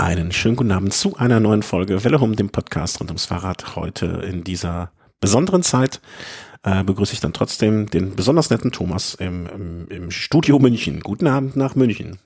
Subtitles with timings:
[0.00, 3.76] Einen schönen guten Abend zu einer neuen Folge Welle um dem Podcast rund ums Fahrrad.
[3.76, 6.00] Heute in dieser besonderen Zeit
[6.62, 11.00] äh, begrüße ich dann trotzdem den besonders netten Thomas im, im, im Studio München.
[11.00, 12.18] Guten Abend nach München.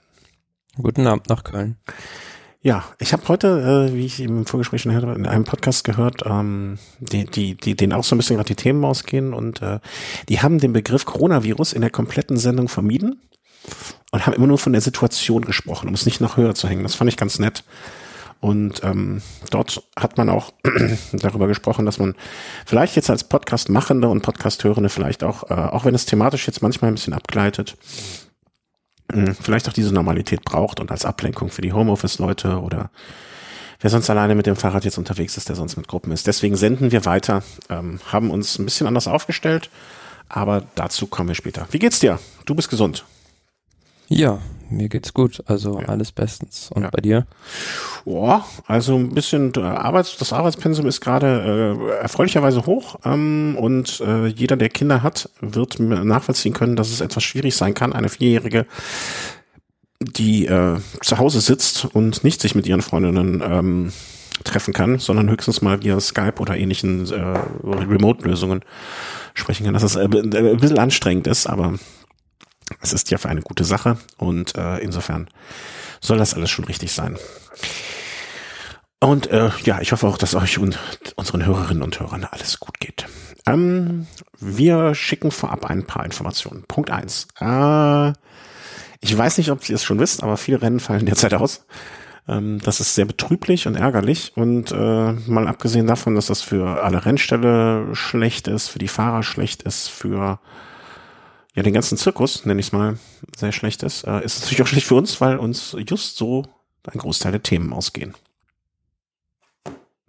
[0.76, 1.76] Guten Abend nach Köln.
[2.62, 6.22] Ja, ich habe heute, äh, wie ich im Vorgespräch schon hörte, in einem Podcast gehört,
[6.26, 9.80] ähm, die, die, die, denen auch so ein bisschen gerade die Themen ausgehen und äh,
[10.28, 13.20] die haben den Begriff Coronavirus in der kompletten Sendung vermieden
[14.10, 16.82] und haben immer nur von der Situation gesprochen, um es nicht noch höher zu hängen.
[16.82, 17.64] Das fand ich ganz nett.
[18.44, 20.52] Und ähm, dort hat man auch
[21.12, 22.14] darüber gesprochen, dass man
[22.66, 26.90] vielleicht jetzt als Podcast-Machende und Podcast-Hörende vielleicht auch, äh, auch wenn es thematisch jetzt manchmal
[26.90, 27.76] ein bisschen abgleitet,
[29.12, 32.90] äh, vielleicht auch diese Normalität braucht und als Ablenkung für die Homeoffice-Leute oder
[33.80, 36.26] wer sonst alleine mit dem Fahrrad jetzt unterwegs ist, der sonst mit Gruppen ist.
[36.26, 39.70] Deswegen senden wir weiter, ähm, haben uns ein bisschen anders aufgestellt,
[40.28, 41.66] aber dazu kommen wir später.
[41.70, 42.18] Wie geht's dir?
[42.44, 43.04] Du bist gesund.
[44.14, 44.38] Ja,
[44.70, 45.42] mir geht's gut.
[45.46, 45.88] Also ja.
[45.88, 46.70] alles bestens.
[46.72, 46.90] Und ja.
[46.90, 47.26] bei dir?
[48.04, 54.00] Ja, also ein bisschen äh, Arbeits, das Arbeitspensum ist gerade äh, erfreulicherweise hoch ähm, und
[54.00, 58.08] äh, jeder, der Kinder hat, wird nachvollziehen können, dass es etwas schwierig sein kann, eine
[58.08, 58.66] Vierjährige
[60.00, 63.92] die äh, zu Hause sitzt und nicht sich mit ihren Freundinnen ähm,
[64.42, 68.60] treffen kann, sondern höchstens mal via Skype oder ähnlichen äh, Remote-Lösungen
[69.32, 69.72] sprechen kann.
[69.72, 70.10] Dass es äh, ein
[70.58, 71.74] bisschen anstrengend ist, aber
[72.84, 75.28] es ist ja für eine gute Sache und äh, insofern
[76.00, 77.16] soll das alles schon richtig sein.
[79.00, 80.78] Und äh, ja, ich hoffe auch, dass euch und
[81.16, 83.06] unseren Hörerinnen und Hörern alles gut geht.
[83.46, 84.06] Ähm,
[84.38, 86.64] wir schicken vorab ein paar Informationen.
[86.68, 87.26] Punkt eins.
[87.40, 88.12] Äh,
[89.00, 91.66] ich weiß nicht, ob ihr es schon wisst, aber viele Rennen fallen derzeit aus.
[92.28, 94.32] Ähm, das ist sehr betrüblich und ärgerlich.
[94.36, 99.22] Und äh, mal abgesehen davon, dass das für alle Rennställe schlecht ist, für die Fahrer
[99.22, 100.38] schlecht ist, für
[101.54, 102.98] ja, den ganzen Zirkus, nenne ich es mal,
[103.36, 106.44] sehr schlecht ist, äh, ist es natürlich auch schlecht für uns, weil uns just so
[106.84, 108.14] ein Großteil der Themen ausgehen.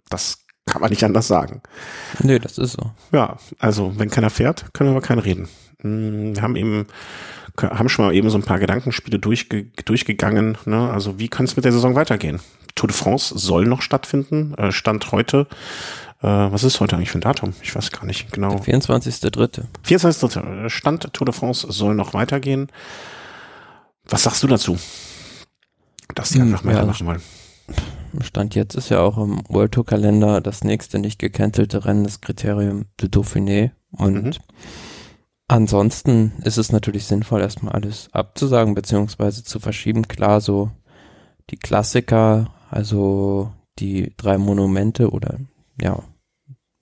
[0.08, 1.62] Das kann man nicht anders sagen.
[2.20, 2.90] Nee, das ist so.
[3.12, 5.48] Ja, also wenn keiner fährt, können wir aber keinen reden.
[5.80, 6.86] Hm, wir haben eben,
[7.60, 10.58] haben schon mal eben so ein paar Gedankenspiele durchge durchgegangen.
[10.64, 10.90] Ne?
[10.90, 12.40] Also wie kann es mit der Saison weitergehen?
[12.74, 14.54] Tour de France soll noch stattfinden.
[14.54, 15.46] Äh, Stand heute
[16.26, 17.54] was ist heute eigentlich für ein Datum?
[17.62, 18.56] Ich weiß gar nicht genau.
[18.56, 19.64] 24.3.
[19.84, 20.68] 24.3.
[20.68, 22.68] Stand Tour de France soll noch weitergehen.
[24.04, 24.78] Was sagst du dazu?
[26.14, 27.22] Dass die hm, einfach weitermachen ja, wollen.
[28.22, 32.20] Stand jetzt ist ja auch im World Tour Kalender das nächste nicht gecancelte Rennen das
[32.20, 34.32] Kriterium de Dauphiné und mhm.
[35.48, 40.08] ansonsten ist es natürlich sinnvoll erstmal alles abzusagen beziehungsweise zu verschieben.
[40.08, 40.70] Klar, so
[41.50, 45.38] die Klassiker, also die drei Monumente oder
[45.80, 46.02] ja,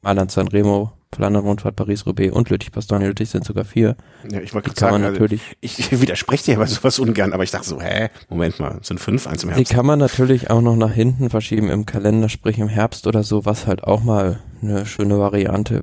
[0.05, 3.07] Mailand, San Remo, Flandern-Rundfahrt, Paris-Roubaix und Lüttich-Bastogne.
[3.07, 3.97] Lüttich sind sogar vier.
[4.31, 5.25] Ja, ich wollte gerade sagen, also
[5.61, 9.27] ich widerspreche dir aber sowas ungern, aber ich dachte so, hä, Moment mal, sind fünf,
[9.27, 9.71] eins im Herbst.
[9.71, 13.23] Die kann man natürlich auch noch nach hinten verschieben im Kalender, sprich im Herbst oder
[13.23, 15.83] so, was halt auch mal eine schöne Variante.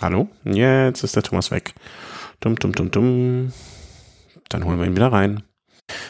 [0.00, 0.28] Hallo?
[0.44, 1.74] Jetzt ist der Thomas weg.
[2.40, 3.52] Dumm, dumm, dumm, dumm.
[4.48, 5.44] Dann holen wir ihn wieder rein.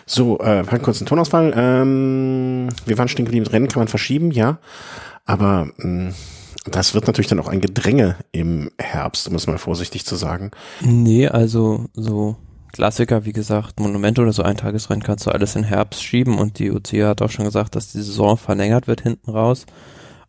[0.07, 1.53] So, äh, einen kurzen Tonausfall.
[1.57, 4.59] Ähm, wir waren stehen geblieben, Rennen kann man verschieben, ja.
[5.25, 6.15] Aber mh, mm,
[6.71, 10.53] das wird natürlich dann auch ein Gedränge im Herbst, um es mal vorsichtig zu sagen.
[10.81, 12.37] Nee, also so
[12.73, 16.71] Klassiker, wie gesagt, Monumente oder so Eintagesrennen kannst du alles in Herbst schieben und die
[16.71, 19.67] UCI hat auch schon gesagt, dass die Saison verlängert wird hinten raus.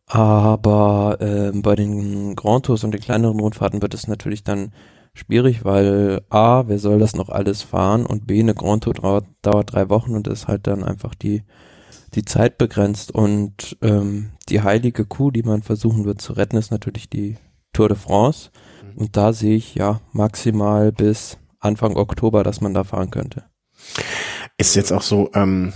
[0.08, 4.74] Aber äh, bei den Grand Tours und den kleineren Rundfahrten wird es natürlich dann
[5.14, 9.74] schwierig, weil A, wer soll das noch alles fahren und B, eine Grand Tour dauert
[9.74, 11.44] drei Wochen und ist halt dann einfach die,
[12.16, 16.72] die Zeit begrenzt und ähm, die heilige Kuh, die man versuchen wird zu retten, ist
[16.72, 17.38] natürlich die
[17.74, 18.52] Tour de France
[18.84, 18.98] mhm.
[18.98, 23.46] und da sehe ich ja maximal bis Anfang Oktober, dass man da fahren könnte.
[24.58, 25.74] Ist jetzt auch so, ähm,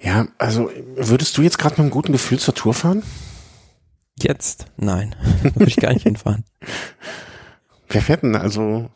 [0.00, 3.02] ja, also würdest du jetzt gerade mit einem guten Gefühl zur Tour fahren?
[4.20, 4.66] Jetzt?
[4.76, 5.14] Nein.
[5.42, 6.44] Würde ich gar nicht hinfahren.
[7.88, 8.90] Wer fährt denn also?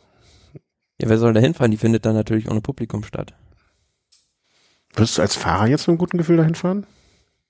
[1.01, 1.71] Ja, wer soll da hinfahren?
[1.71, 3.35] Die findet dann natürlich ohne Publikum statt.
[4.99, 6.87] Würdest du als Fahrer jetzt mit einem guten Gefühl dahin fahren?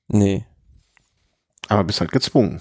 [0.08, 0.44] Nee.
[1.68, 2.60] Aber bist halt gezwungen.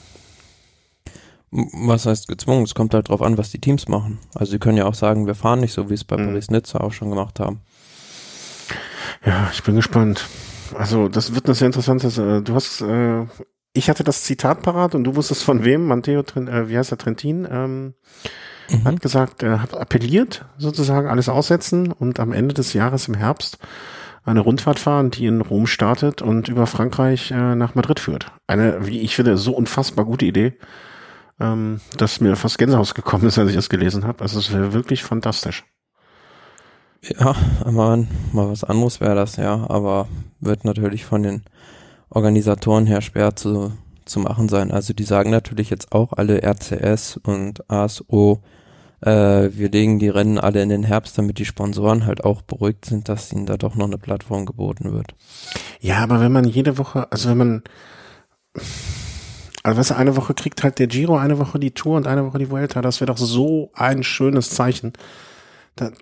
[1.51, 2.63] Was heißt gezwungen?
[2.63, 4.19] Es kommt halt drauf an, was die Teams machen.
[4.33, 6.27] Also sie können ja auch sagen, wir fahren nicht so, wie es bei mhm.
[6.27, 7.61] Paris-Nizza auch schon gemacht haben.
[9.25, 10.25] Ja, ich bin gespannt.
[10.75, 12.07] Also das wird eine sehr interessante.
[12.07, 13.25] Äh, du hast äh,
[13.77, 16.97] ich hatte das Zitat parat und du wusstest von wem, Matteo, äh, wie heißt der,
[16.97, 17.93] Trentin, ähm,
[18.69, 18.83] mhm.
[18.85, 23.59] hat gesagt, er hat appelliert, sozusagen alles aussetzen und am Ende des Jahres im Herbst
[24.27, 28.31] eine Rundfahrt fahren, die in Rom startet und über Frankreich äh, nach Madrid führt.
[28.45, 30.53] Eine, wie ich finde, so unfassbar gute Idee,
[31.39, 34.21] ähm, dass mir fast Gänsehaus gekommen ist, als ich das gelesen habe.
[34.21, 35.63] Also es wäre wirklich fantastisch.
[37.03, 37.35] Ja,
[37.65, 40.07] mal, mal was anderes wäre das, ja, aber
[40.39, 41.43] wird natürlich von den
[42.09, 43.71] Organisatoren her schwer zu,
[44.05, 44.71] zu machen sein.
[44.71, 48.41] Also die sagen natürlich jetzt auch alle RCS und ASO,
[49.01, 52.85] äh, wir legen die Rennen alle in den Herbst, damit die Sponsoren halt auch beruhigt
[52.85, 55.13] sind, dass ihnen da doch noch eine Plattform geboten wird.
[55.79, 57.63] Ja, aber wenn man jede Woche, also wenn man,
[59.61, 62.39] also was eine Woche kriegt halt der Giro, eine Woche die Tour und eine Woche
[62.39, 64.93] die Vuelta, das wäre doch so ein schönes Zeichen.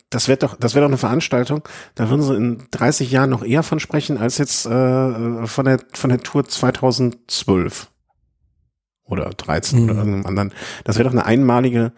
[0.09, 1.63] das wäre doch, das wäre doch eine Veranstaltung.
[1.95, 5.79] Da würden sie in 30 Jahren noch eher von sprechen als jetzt äh, von der
[5.91, 7.91] von der Tour 2012
[9.03, 9.83] oder 13 mhm.
[9.89, 10.53] oder irgendeinem anderen.
[10.85, 11.91] Das wäre doch eine einmalige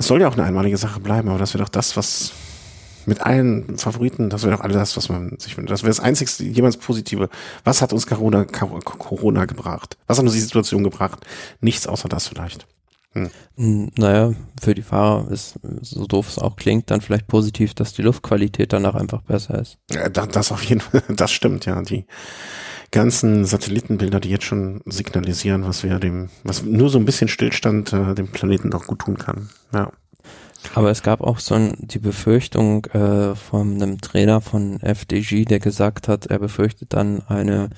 [0.00, 2.32] es soll ja auch eine einmalige Sache bleiben, aber das wäre doch das, was
[3.04, 5.70] mit allen Favoriten, das wäre doch alles das, was man sich wünscht.
[5.70, 7.28] Das wäre das einzigste, jemals Positive.
[7.64, 9.98] Was hat uns Corona, Corona gebracht?
[10.06, 11.26] Was hat uns die Situation gebracht?
[11.60, 12.66] Nichts außer das vielleicht.
[13.12, 13.90] Hm.
[13.96, 18.02] Naja, für die Fahrer ist, so doof es auch klingt, dann vielleicht positiv, dass die
[18.02, 19.76] Luftqualität danach einfach besser ist.
[19.90, 21.82] Ja, das auf jeden Fall, das stimmt, ja.
[21.82, 22.06] Die,
[22.90, 27.92] ganzen Satellitenbilder, die jetzt schon signalisieren, was wir dem, was nur so ein bisschen Stillstand
[27.92, 29.48] äh, dem Planeten auch gut tun kann.
[29.72, 29.92] Ja.
[30.74, 35.58] Aber es gab auch so ein, die Befürchtung äh, von einem Trainer von FDG, der
[35.58, 37.70] gesagt hat, er befürchtet dann eine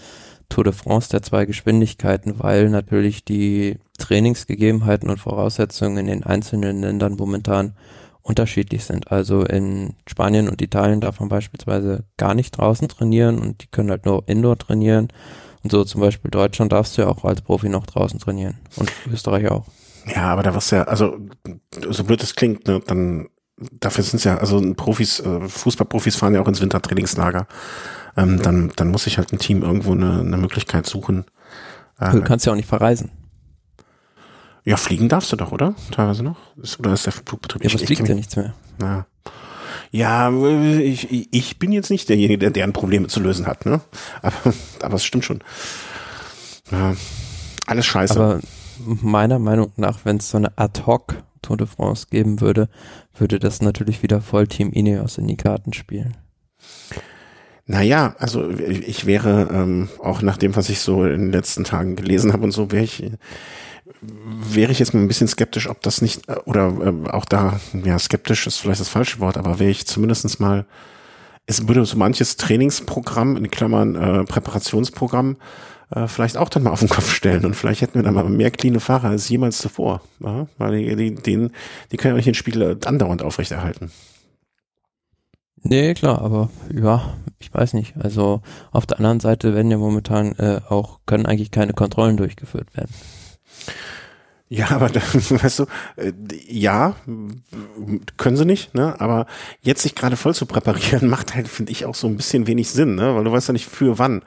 [0.48, 6.82] Tour de France der zwei Geschwindigkeiten, weil natürlich die Trainingsgegebenheiten und Voraussetzungen in den einzelnen
[6.82, 7.74] Ländern momentan
[8.22, 9.10] unterschiedlich sind.
[9.10, 13.90] Also in Spanien und Italien darf man beispielsweise gar nicht draußen trainieren und die können
[13.90, 15.08] halt nur Indoor trainieren.
[15.62, 18.90] Und so zum Beispiel Deutschland darfst du ja auch als Profi noch draußen trainieren und
[19.12, 19.66] Österreich auch.
[20.06, 21.16] Ja, aber da was ja, also
[21.90, 23.28] so blöd es klingt, ne, dann
[23.80, 27.46] dafür sind es ja, also Profis, äh, Fußballprofis fahren ja auch ins Wintertrainingslager.
[28.16, 31.24] Ähm, dann, dann muss ich halt ein Team irgendwo eine, eine Möglichkeit suchen.
[31.98, 33.10] Äh, du kannst ja auch nicht verreisen.
[34.64, 35.74] Ja, fliegen darfst du doch, oder?
[35.90, 36.36] Teilweise noch?
[36.56, 37.64] Ist, oder ist der Flugbetrieb?
[37.64, 38.54] Ja, aber es fliegt ja nichts mehr.
[38.80, 39.06] Ja.
[39.90, 43.80] Ja, ich, ich bin jetzt nicht derjenige, der deren Probleme zu lösen hat, ne?
[44.22, 45.40] Aber, aber es stimmt schon.
[46.70, 46.94] Ja,
[47.66, 48.14] alles scheiße.
[48.14, 48.40] Aber
[48.78, 52.68] meiner Meinung nach, wenn es so eine Ad-Hoc Tour de France geben würde,
[53.14, 56.16] würde das natürlich wieder voll Team Ineos in die Karten spielen.
[57.66, 61.96] Naja, also ich wäre ähm, auch nach dem, was ich so in den letzten Tagen
[61.96, 63.04] gelesen habe und so, wäre ich
[64.00, 67.60] wäre ich jetzt mal ein bisschen skeptisch, ob das nicht, äh, oder äh, auch da,
[67.84, 70.66] ja, skeptisch ist vielleicht das falsche Wort, aber wäre ich zumindestens mal,
[71.46, 75.36] es würde so manches Trainingsprogramm, in Klammern äh, Präparationsprogramm,
[75.90, 78.24] äh, vielleicht auch dann mal auf den Kopf stellen und vielleicht hätten wir dann mal
[78.24, 80.00] mehr cleane Fahrer als jemals zuvor.
[80.20, 80.46] Ja?
[80.58, 81.50] Weil die, die, den,
[81.90, 83.90] die können ja nicht den Spiel andauernd aufrechterhalten.
[85.64, 87.94] Nee, klar, aber ja, ich weiß nicht.
[87.96, 88.42] Also
[88.72, 92.92] auf der anderen Seite werden ja momentan äh, auch, können eigentlich keine Kontrollen durchgeführt werden.
[94.52, 95.66] Ja, aber weißt du,
[95.96, 96.12] äh,
[96.46, 96.94] ja,
[98.18, 99.00] können sie nicht, ne?
[99.00, 99.24] Aber
[99.62, 102.68] jetzt sich gerade voll zu präparieren, macht halt, finde ich, auch so ein bisschen wenig
[102.70, 103.14] Sinn, ne?
[103.14, 104.22] Weil du weißt ja nicht für wann.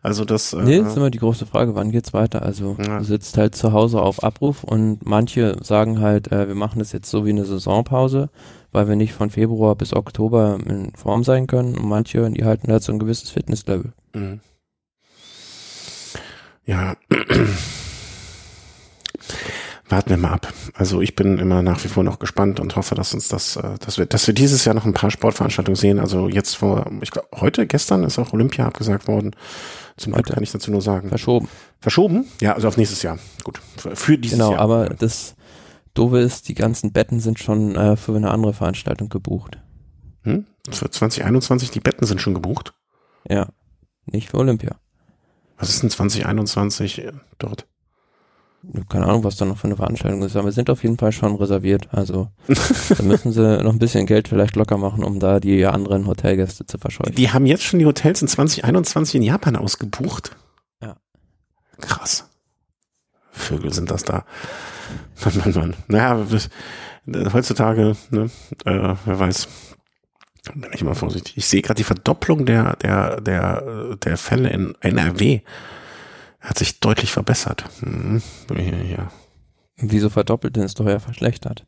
[0.00, 0.52] Also das.
[0.52, 2.42] Äh, nee, ist immer die große Frage, wann geht's weiter?
[2.42, 2.98] Also ja.
[2.98, 6.92] du sitzt halt zu Hause auf Abruf und manche sagen halt, äh, wir machen das
[6.92, 8.30] jetzt so wie eine Saisonpause,
[8.70, 12.70] weil wir nicht von Februar bis Oktober in Form sein können und manche, die halten
[12.70, 13.92] halt so ein gewisses Fitnesslevel.
[14.12, 14.38] Mhm.
[16.64, 16.94] Ja
[19.88, 20.52] warten wir mal ab.
[20.74, 23.78] Also ich bin immer nach wie vor noch gespannt und hoffe, dass uns das, äh,
[23.80, 25.98] dass wir, dass wir dieses Jahr noch ein paar Sportveranstaltungen sehen.
[25.98, 29.36] Also jetzt vor, ich glaube, heute, gestern ist auch Olympia abgesagt worden.
[29.96, 31.08] Zum Glück kann ich dazu nur sagen.
[31.08, 31.48] Verschoben.
[31.80, 32.26] Verschoben?
[32.40, 33.18] Ja, also auf nächstes Jahr.
[33.44, 33.60] Gut.
[33.76, 34.66] Für, für dieses genau, Jahr.
[34.66, 35.36] Genau, aber das
[35.92, 39.60] Doofe ist, die ganzen Betten sind schon äh, für eine andere Veranstaltung gebucht.
[40.22, 40.46] Hm?
[40.68, 42.74] Für 2021, die Betten sind schon gebucht?
[43.28, 43.48] Ja,
[44.06, 44.76] nicht für Olympia.
[45.58, 47.02] Was ist denn 2021
[47.38, 47.66] dort?
[48.88, 51.12] Keine Ahnung, was da noch für eine Veranstaltung ist, aber wir sind auf jeden Fall
[51.12, 51.88] schon reserviert.
[51.92, 56.06] Also da müssen sie noch ein bisschen Geld vielleicht locker machen, um da die anderen
[56.06, 57.14] Hotelgäste zu verscheuchen.
[57.14, 60.36] Die haben jetzt schon die Hotels in 2021 in Japan ausgebucht.
[60.82, 60.96] Ja.
[61.80, 62.28] Krass.
[63.30, 64.24] Vögel sind das da.
[65.24, 65.74] Mann, Mann, Mann.
[65.88, 66.26] Naja,
[67.32, 68.30] heutzutage, ne,
[68.64, 69.48] äh, wer weiß.
[70.54, 71.38] Bin ich mal vorsichtig.
[71.38, 75.40] Ich sehe gerade die Verdopplung der, der, der, der Fälle in NRW
[76.44, 77.64] hat sich deutlich verbessert.
[77.80, 78.22] Hm,
[78.88, 79.10] ja.
[79.76, 81.66] Wieso verdoppelt denn es doch ja verschlechtert?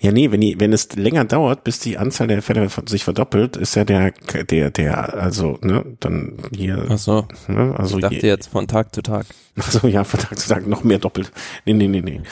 [0.00, 3.56] Ja, nee, wenn die, wenn es länger dauert, bis die Anzahl der Fälle sich verdoppelt,
[3.56, 6.86] ist ja der, der, der, also, ne, dann hier.
[6.88, 7.28] Ach so.
[7.48, 9.26] Ne, also ich dachte je, jetzt von Tag zu Tag.
[9.58, 11.32] Ach so, ja, von Tag zu Tag noch mehr doppelt.
[11.66, 12.22] Nee, nee, nee, nee.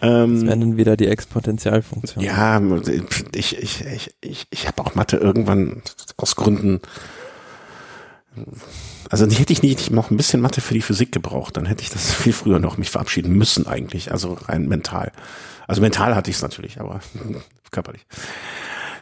[0.00, 2.24] Ähm, das wäre dann wieder die Exponentialfunktion.
[2.24, 2.60] Ja,
[3.34, 5.82] ich, ich, ich, ich, ich habe auch Mathe irgendwann
[6.16, 6.80] aus Gründen
[9.10, 11.90] also hätte ich nicht noch ein bisschen Mathe für die Physik gebraucht, dann hätte ich
[11.90, 15.12] das viel früher noch mich verabschieden müssen eigentlich, also rein mental.
[15.66, 17.00] Also mental hatte ich es natürlich, aber
[17.70, 18.06] körperlich.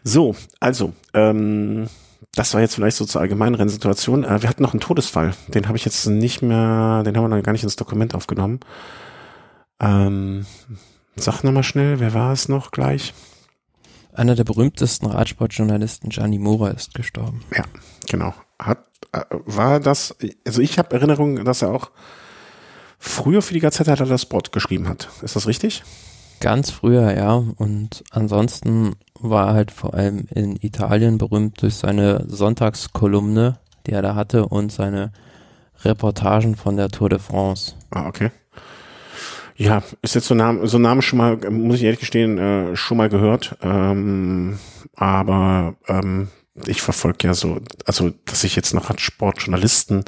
[0.04, 1.88] So, also, ähm,
[2.34, 4.24] das war jetzt vielleicht so zur allgemeinen Rennsituation.
[4.24, 5.34] Äh, wir hatten noch einen Todesfall.
[5.48, 8.60] Den habe ich jetzt nicht mehr, den haben wir noch gar nicht ins Dokument aufgenommen.
[9.80, 10.46] Ähm,
[11.16, 13.12] sag nochmal schnell, wer war es noch gleich?
[14.12, 17.42] Einer der berühmtesten Radsportjournalisten, Gianni Mora, ist gestorben.
[17.56, 17.64] Ja,
[18.08, 18.34] genau.
[18.58, 20.16] Hat, war das,
[20.46, 21.90] also ich habe Erinnerungen, dass er auch
[22.98, 25.08] früher für die Gazette das Sport geschrieben hat.
[25.22, 25.82] Ist das richtig?
[26.40, 27.34] Ganz früher, ja.
[27.34, 34.02] Und ansonsten war er halt vor allem in Italien berühmt durch seine Sonntagskolumne, die er
[34.02, 35.12] da hatte und seine
[35.84, 37.74] Reportagen von der Tour de France.
[37.90, 38.30] Ah, okay.
[39.56, 42.96] Ja, ist jetzt so Name, so Name schon mal, muss ich ehrlich gestehen, äh, schon
[42.96, 43.56] mal gehört.
[43.62, 44.58] Ähm,
[44.96, 46.28] aber ähm,
[46.66, 50.04] ich verfolge ja so, also dass ich jetzt noch Radsportjournalisten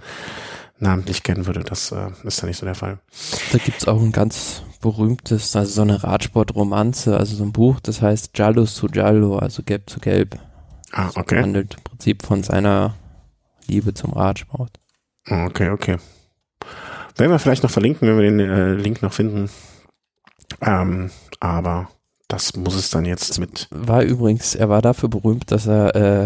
[0.79, 2.99] namentlich kennen würde, das äh, ist ja nicht so der Fall.
[3.53, 8.03] Da gibt's auch ein ganz berühmtes, also so eine Radsportromanze, also so ein Buch, das
[8.03, 10.39] heißt Giallo su Giallo, also Gelb zu Gelb.
[10.93, 11.37] Ah, okay.
[11.37, 12.95] Das handelt im Prinzip von seiner
[13.67, 14.79] Liebe zum Radsport.
[15.29, 15.97] Okay, okay.
[17.17, 19.49] Werden wir vielleicht noch verlinken, wenn wir den äh, Link noch finden.
[20.61, 21.11] Ähm,
[21.41, 21.89] aber
[22.29, 23.69] das muss es dann jetzt mit.
[23.71, 26.25] War übrigens, er war dafür berühmt, dass er äh,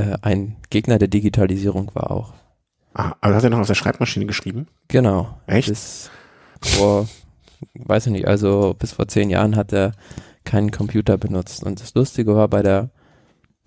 [0.00, 2.32] äh, ein Gegner der Digitalisierung war auch.
[2.94, 4.66] Ah, also hat er noch auf der Schreibmaschine geschrieben?
[4.88, 5.38] Genau.
[5.46, 5.68] Echt?
[5.68, 6.10] Bis
[6.60, 7.08] vor,
[7.74, 9.92] weiß ich nicht, also bis vor zehn Jahren hat er
[10.44, 11.62] keinen Computer benutzt.
[11.62, 12.90] Und das Lustige war, bei der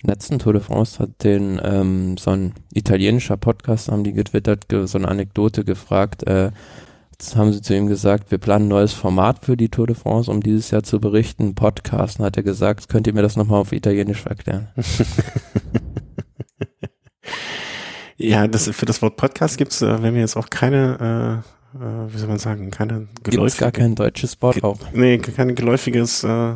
[0.02, 4.86] letzten Tour de France hat den ähm, so ein italienischer Podcast, haben die getwittert, ge
[4.86, 6.52] so eine Anekdote gefragt, äh,
[7.14, 9.96] Jetzt haben sie zu ihm gesagt, wir planen ein neues Format für die Tour de
[9.96, 12.20] France, um dieses Jahr zu berichten, Podcast.
[12.20, 14.70] Und hat er gesagt, könnt ihr mir das nochmal auf Italienisch erklären?
[18.18, 21.44] ja, das, für das Wort Podcast gibt's, äh, wenn wir jetzt auch keine,
[21.78, 23.42] äh, äh, wie soll man sagen, keine geläufige.
[23.42, 26.56] Gibt's gar kein deutsches Wort ge Nee, kein geläufiges äh,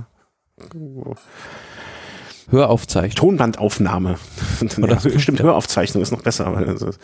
[2.49, 3.15] Höraufzeichnung.
[3.15, 4.17] Tonbandaufnahme.
[4.81, 6.99] Oder ja, stimmt, Höraufzeichnung ist noch besser, weil das ist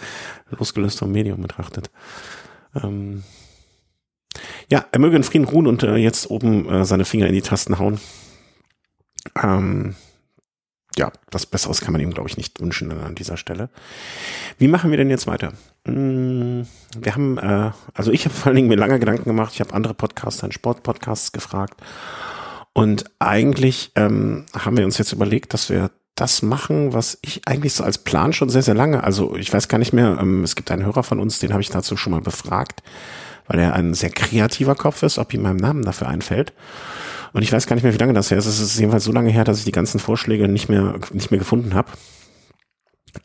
[0.50, 1.92] losgelöst vom Medium betrachtet.
[2.82, 3.24] Ähm,
[4.70, 7.42] ja, er möge in Frieden ruhen und äh, jetzt oben äh, seine Finger in die
[7.42, 8.00] Tasten hauen.
[9.42, 9.96] Ähm,
[10.96, 13.70] ja, das Besseres kann man ihm, glaube ich, nicht wünschen an dieser Stelle.
[14.60, 15.54] Wie machen wir denn jetzt weiter?
[15.86, 16.68] Hm,
[16.98, 19.54] wir haben, äh, also ich habe vor allen Dingen mir lange Gedanken gemacht.
[19.54, 21.82] Ich habe andere Podcaster, Sportpodcasts gefragt.
[22.74, 27.74] Und eigentlich ähm, haben wir uns jetzt überlegt, dass wir das machen, was ich eigentlich
[27.74, 30.56] so als Plan schon sehr, sehr lange, also ich weiß gar nicht mehr, ähm, es
[30.56, 32.84] gibt einen Hörer von uns, den habe ich dazu schon mal befragt,
[33.48, 36.54] weil er ein sehr kreativer Kopf ist, ob ihm mein Namen dafür einfällt.
[37.34, 38.46] Und ich weiß gar nicht mehr, wie lange das her ist.
[38.46, 41.40] Es ist jedenfalls so lange her, dass ich die ganzen Vorschläge nicht mehr, nicht mehr
[41.40, 41.92] gefunden habe.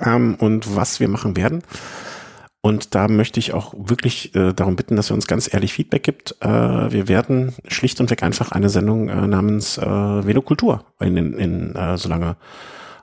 [0.01, 1.63] Ähm, und was wir machen werden.
[2.61, 6.03] Und da möchte ich auch wirklich äh, darum bitten, dass ihr uns ganz ehrlich Feedback
[6.03, 6.37] gibt.
[6.41, 11.33] Äh, wir werden schlicht und weg einfach eine Sendung äh, namens äh, Velokultur in, in,
[11.35, 12.37] in äh, so lange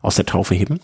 [0.01, 0.79] aus der Taufe heben.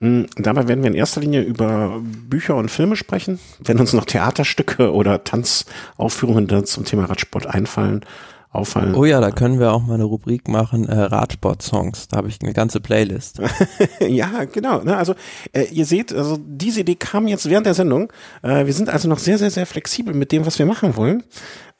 [0.00, 3.38] Mm, dabei werden wir in erster Linie über Bücher und Filme sprechen.
[3.58, 8.04] Wenn uns noch Theaterstücke oder Tanzaufführungen zum Thema Radsport einfallen,
[8.50, 8.94] auffallen.
[8.94, 12.08] Oh ja, da können wir auch mal eine Rubrik machen, äh, Radsport-Songs.
[12.08, 13.40] Da habe ich eine ganze Playlist.
[14.00, 14.82] ja, genau.
[14.82, 14.96] Ne?
[14.96, 15.14] Also
[15.52, 18.12] äh, ihr seht, also diese Idee kam jetzt während der Sendung.
[18.42, 21.24] Äh, wir sind also noch sehr, sehr, sehr flexibel mit dem, was wir machen wollen.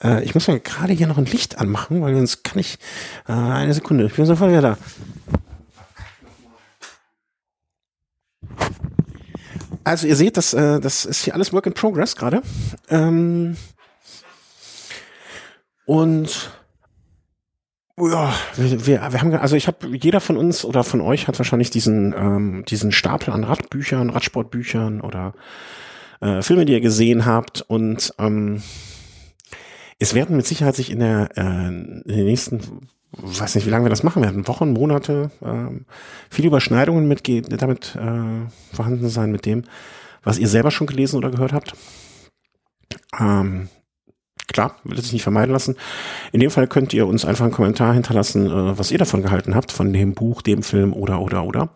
[0.02, 2.78] Äh, ich muss mal gerade hier noch ein Licht anmachen, weil sonst kann ich
[3.28, 4.04] äh, eine Sekunde.
[4.06, 4.78] Ich bin sofort wieder da.
[9.85, 12.43] Also ihr seht, das, äh, das ist hier alles Work in Progress gerade.
[12.91, 13.57] Ähm,
[15.87, 16.50] und
[17.99, 21.71] ja, wir, wir, haben, also ich habe, jeder von uns oder von euch hat wahrscheinlich
[21.71, 25.35] diesen, ähm, diesen Stapel an Radbüchern, Radsportbüchern oder
[26.21, 27.62] äh, Filme, die ihr gesehen habt.
[27.62, 28.62] Und ähm,
[29.99, 33.87] es werden mit Sicherheit sich in der äh, in den nächsten weiß nicht, wie lange
[33.87, 35.87] wir das machen werden, Wochen, Monate, ähm,
[36.31, 37.23] viele Überschneidungen mit,
[37.61, 39.65] damit äh, vorhanden sein mit dem,
[40.23, 41.75] was ihr selber schon gelesen oder gehört habt.
[43.19, 43.69] Ähm,
[44.47, 45.77] klar, wird sich nicht vermeiden lassen.
[46.33, 49.55] In dem Fall könnt ihr uns einfach einen Kommentar hinterlassen, äh, was ihr davon gehalten
[49.55, 51.71] habt, von dem Buch, dem Film oder, oder, oder.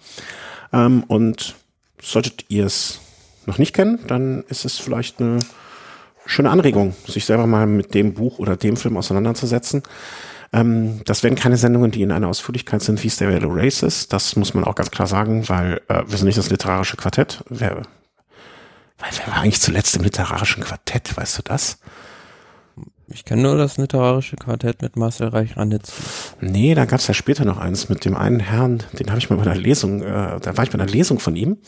[0.72, 1.54] Ähm, und
[2.00, 3.00] solltet ihr es
[3.46, 5.38] noch nicht kennen, dann ist es vielleicht eine
[6.26, 9.82] schöne Anregung, sich selber mal mit dem Buch oder dem Film auseinanderzusetzen.
[10.52, 14.08] Ähm, das werden keine Sendungen, die in einer Ausführlichkeit sind wie Stereo Races.
[14.08, 17.42] Das muss man auch ganz klar sagen, weil äh, wir sind nicht das literarische Quartett.
[17.48, 17.76] Wer,
[18.98, 21.16] weil wer war eigentlich zuletzt im literarischen Quartett?
[21.16, 21.78] Weißt du das?
[23.08, 26.02] Ich kenne nur das literarische Quartett mit Marcel Reich-Ranitzky.
[26.40, 29.28] Nee, da gab es ja später noch eins mit dem einen Herrn, den habe ich
[29.28, 31.58] mal bei einer Lesung, äh, da war ich bei einer Lesung von ihm.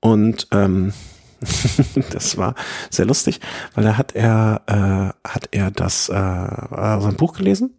[0.00, 0.92] Und ähm,
[2.10, 2.54] das war
[2.90, 3.40] sehr lustig,
[3.74, 7.76] weil da hat er, äh, hat er das, äh, sein Buch gelesen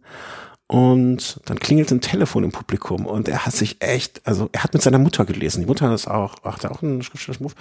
[0.66, 4.72] Und dann klingelt ein Telefon im Publikum und er hat sich echt, also er hat
[4.72, 5.60] mit seiner Mutter gelesen.
[5.60, 7.54] Die Mutter ist auch, hat auch einen Schriftstellermove.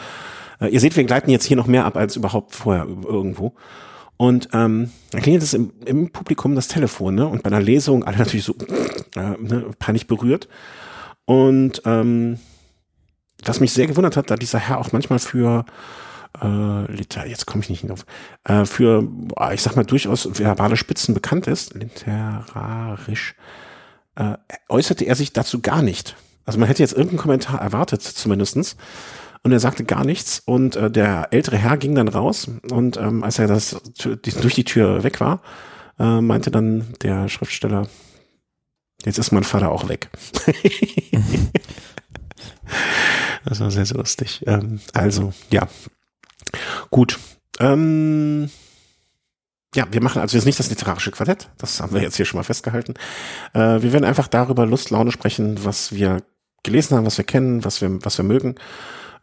[0.59, 3.53] Äh, ihr seht, wir gleiten jetzt hier noch mehr ab als überhaupt vorher irgendwo.
[4.17, 7.27] Und ähm, dann klingelt es im, im Publikum das Telefon, ne?
[7.27, 8.53] Und bei einer Lesung alle natürlich so
[9.15, 10.47] äh, ne, peinlich berührt.
[11.25, 12.37] Und ähm,
[13.45, 15.65] was mich sehr gewundert hat, da dieser Herr auch manchmal für
[16.41, 18.05] äh, Liter, jetzt komme ich nicht drauf,
[18.45, 19.07] äh, für,
[19.53, 23.35] ich sag mal, durchaus verbale Spitzen bekannt ist, literarisch,
[24.15, 24.35] äh,
[24.69, 26.15] äußerte er sich dazu gar nicht.
[26.45, 28.75] Also man hätte jetzt irgendeinen Kommentar erwartet, zumindestens.
[29.43, 33.23] Und er sagte gar nichts und äh, der ältere Herr ging dann raus und ähm,
[33.23, 35.41] als er das durch die Tür weg war,
[35.97, 37.87] äh, meinte dann der Schriftsteller,
[39.03, 40.11] jetzt ist mein Vater auch weg.
[43.45, 44.43] das war sehr, sehr lustig.
[44.47, 45.67] Ähm, also, ja,
[46.89, 47.19] Gut.
[47.59, 48.49] Ähm,
[49.75, 52.37] ja, wir machen also jetzt nicht das literarische Quartett, das haben wir jetzt hier schon
[52.37, 52.95] mal festgehalten.
[53.53, 56.23] Äh, wir werden einfach darüber Lust, Laune sprechen, was wir
[56.63, 58.55] gelesen haben, was wir kennen, was wir, was wir mögen.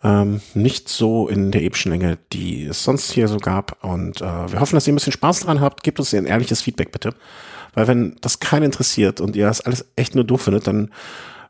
[0.02, 3.84] Ähm, nicht so in der epischen Länge, die es sonst hier so gab.
[3.84, 5.82] Und äh, wir hoffen, dass ihr ein bisschen Spaß dran habt.
[5.82, 7.14] Gebt uns ein ehrliches Feedback bitte.
[7.75, 10.90] Weil wenn das keinen interessiert und ihr das alles echt nur doof findet, dann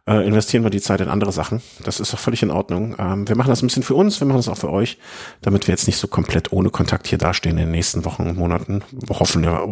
[0.09, 1.61] äh, investieren wir die Zeit in andere Sachen.
[1.85, 2.97] Das ist doch völlig in Ordnung.
[2.99, 4.99] Ähm, wir machen das ein bisschen für uns, wir machen das auch für euch,
[5.43, 8.39] damit wir jetzt nicht so komplett ohne Kontakt hier dastehen in den nächsten Wochen und
[8.39, 8.83] Monaten.
[9.11, 9.69] Hoffen wir,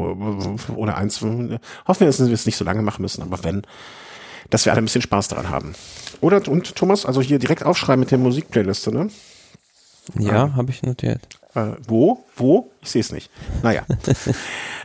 [0.77, 3.63] oder eins, hoffen wir, dass wir es nicht so lange machen müssen, aber wenn,
[4.51, 5.75] dass wir alle ein bisschen Spaß daran haben.
[6.21, 9.09] Oder, und Thomas, also hier direkt aufschreiben mit der Musikplayliste, ne?
[10.19, 11.21] Ja, ähm, habe ich notiert.
[11.57, 12.25] Äh, wo?
[12.37, 12.71] Wo?
[12.83, 13.31] Ich sehe es nicht.
[13.63, 13.85] Naja.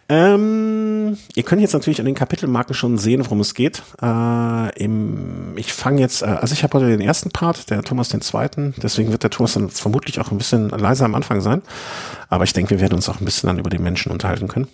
[0.10, 3.82] Ähm, ihr könnt jetzt natürlich an den Kapitelmarken schon sehen, worum es geht.
[4.02, 8.10] Äh, im, ich fange jetzt, äh, also ich habe heute den ersten Part, der Thomas
[8.10, 11.62] den zweiten, deswegen wird der Thomas dann vermutlich auch ein bisschen leiser am Anfang sein.
[12.28, 14.68] Aber ich denke, wir werden uns auch ein bisschen dann über den Menschen unterhalten können.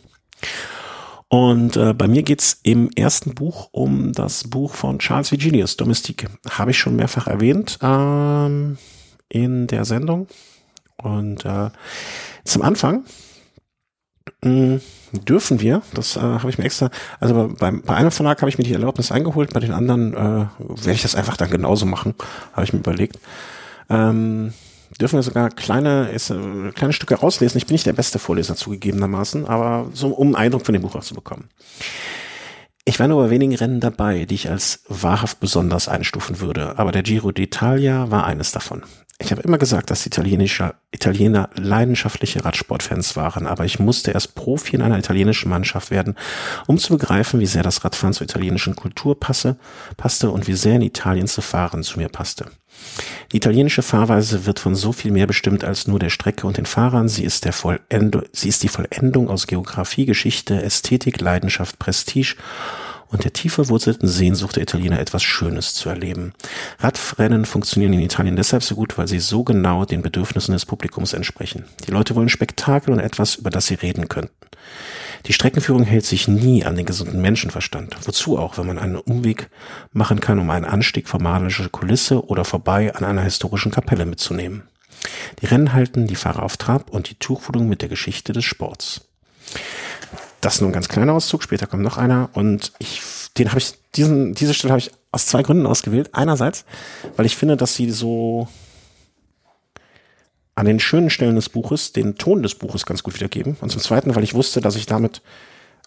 [1.30, 6.26] Und äh, bei mir geht's im ersten Buch um das Buch von Charles Vigilius, Domestique.
[6.50, 8.80] Habe ich schon mehrfach erwähnt ähm,
[9.30, 10.28] in der Sendung.
[10.98, 11.70] Und äh,
[12.44, 13.06] zum Anfang
[14.44, 14.80] mh,
[15.12, 18.58] dürfen wir, das äh, habe ich mir extra, also bei, bei einem Verlag habe ich
[18.58, 22.16] mir die Erlaubnis eingeholt, bei den anderen äh, werde ich das einfach dann genauso machen,
[22.54, 23.20] habe ich mir überlegt.
[23.90, 24.54] Ähm,
[25.00, 27.58] dürfen wir sogar kleine, ist, äh, kleine Stücke rauslesen.
[27.58, 30.96] Ich bin nicht der beste Vorleser zugegebenermaßen, aber so um einen Eindruck von dem Buch
[30.96, 31.50] auch zu bekommen.
[32.86, 36.94] Ich war nur bei wenigen Rennen dabei, die ich als wahrhaft besonders einstufen würde, aber
[36.94, 38.84] der Giro d'Italia war eines davon.
[39.20, 44.76] Ich habe immer gesagt, dass italienische Italiener leidenschaftliche Radsportfans waren, aber ich musste erst Profi
[44.76, 46.16] in einer italienischen Mannschaft werden,
[46.68, 49.58] um zu begreifen, wie sehr das Radfahren zur italienischen Kultur passe,
[49.98, 52.46] passte und wie sehr in Italien zu fahren zu mir passte.
[53.32, 56.68] Die italienische Fahrweise wird von so viel mehr bestimmt als nur der Strecke und den
[56.68, 57.10] Fahrern.
[57.10, 62.36] Sie ist, der Vollendung, sie ist die Vollendung aus Geografie, Geschichte, Ästhetik, Leidenschaft, Prestige
[63.10, 66.34] und der tief verwurzelten Sehnsucht der Italiener etwas Schönes zu erleben.
[66.80, 71.14] Radrennen funktionieren in Italien deshalb so gut, weil sie so genau den Bedürfnissen des Publikums
[71.14, 71.66] entsprechen.
[71.88, 74.34] Die Leute wollen Spektakel und etwas, über das sie reden könnten.
[75.26, 77.98] Die Streckenführung hält sich nie an den gesunden Menschenverstand.
[78.06, 79.50] Wozu auch, wenn man einen Umweg
[79.92, 84.64] machen kann, um einen Anstieg vor magischer Kulisse oder vorbei an einer historischen Kapelle mitzunehmen.
[85.42, 89.02] Die Rennen halten die Fahrer auf Trab und die Tuchfühlung mit der Geschichte des Sports.
[90.42, 93.02] Das ist nur ein ganz kleiner Auszug, später kommt noch einer und ich,
[93.38, 96.10] den habe ich, diesen, diese Stelle habe ich aus zwei Gründen ausgewählt.
[96.14, 96.66] Einerseits,
[97.16, 98.48] weil ich finde, dass sie so
[100.56, 103.58] an den schönen Stellen des Buches den Ton des Buches ganz gut wiedergeben.
[103.62, 105.22] Und zum Zweiten, weil ich wusste, dass ich damit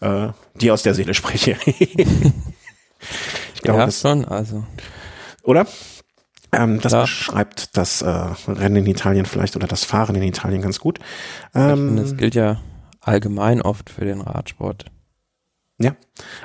[0.01, 1.57] äh, dir aus der Seele spreche.
[1.65, 4.65] ich glaube, ja, das, schon, also.
[5.43, 5.67] Oder?
[6.53, 7.03] Ähm, das ja.
[7.03, 8.09] beschreibt das äh,
[8.49, 10.99] Rennen in Italien vielleicht oder das Fahren in Italien ganz gut.
[11.55, 12.61] Ähm, finde, das gilt ja
[13.01, 14.87] allgemein oft für den Radsport.
[15.79, 15.97] Ja,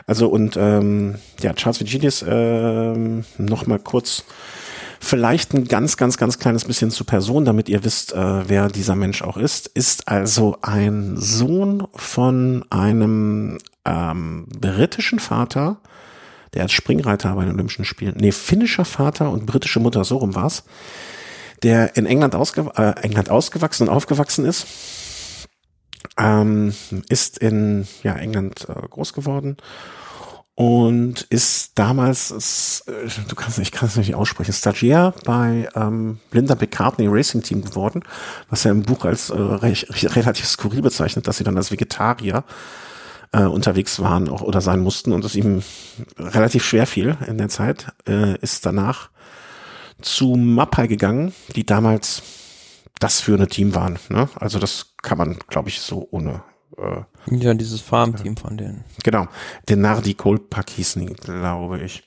[0.07, 4.23] also und ähm, ja, Charles Vigilius ähm, noch mal kurz
[5.01, 8.95] vielleicht ein ganz, ganz, ganz kleines bisschen zur Person, damit ihr wisst, äh, wer dieser
[8.95, 9.67] Mensch auch ist.
[9.67, 15.81] Ist also ein Sohn von einem ähm, britischen Vater,
[16.53, 20.33] der als Springreiter bei den Olympischen Spielen, nee, finnischer Vater und britische Mutter, so rum
[20.33, 20.63] war's,
[21.61, 24.65] der in England, ausge äh, England ausgewachsen und aufgewachsen ist
[26.17, 26.73] ähm,
[27.09, 29.57] ist in ja, England äh, groß geworden
[30.55, 36.55] und ist damals, äh, du kannst, ich kann es nicht aussprechen, Stagiaire bei ähm, Linda
[36.55, 38.03] McCartney Racing Team geworden,
[38.49, 42.45] was er im Buch als äh, recht, relativ skurril bezeichnet, dass sie dann als Vegetarier
[43.33, 45.61] äh, unterwegs waren auch, oder sein mussten und es ihm
[46.17, 49.09] relativ schwer fiel in der Zeit, äh, ist danach
[50.01, 52.23] zu Mappai gegangen, die damals
[52.99, 53.99] das für eine Team waren.
[54.07, 54.29] Ne?
[54.39, 56.41] Also das kann man, glaube ich, so ohne
[56.77, 57.03] Äh,
[57.37, 58.83] ja, dieses Farmteam von denen.
[59.03, 59.27] Genau,
[59.69, 62.03] den Nardi Goldpack hießen die, glaube ich.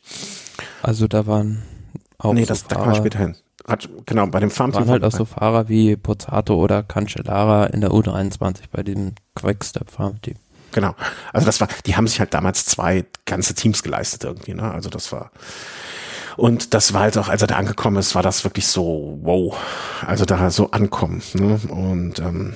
[0.83, 1.63] Also da waren
[2.19, 3.37] auch Nee, so das, Fahrer, da kam später hin.
[4.05, 4.83] Genau, bei dem Farmteam.
[4.83, 9.91] Waren halt auch so Fahrer wie Pozzato oder Cancellara in der U23 bei diesem Quickstep
[9.91, 10.37] Farmteam.
[10.73, 10.95] Genau.
[11.33, 14.71] Also das war, die haben sich halt damals zwei ganze Teams geleistet irgendwie, ne?
[14.71, 15.31] Also das war,
[16.37, 19.57] und das war halt auch, als er da angekommen ist, war das wirklich so, wow,
[20.07, 21.23] also da so ankommen.
[21.35, 21.59] Ne?
[21.69, 22.55] Und ähm,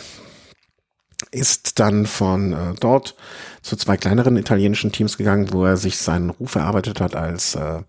[1.33, 3.17] ist dann von äh, dort
[3.63, 7.81] zu zwei kleineren italienischen Teams gegangen, wo er sich seinen Ruf erarbeitet hat als, äh,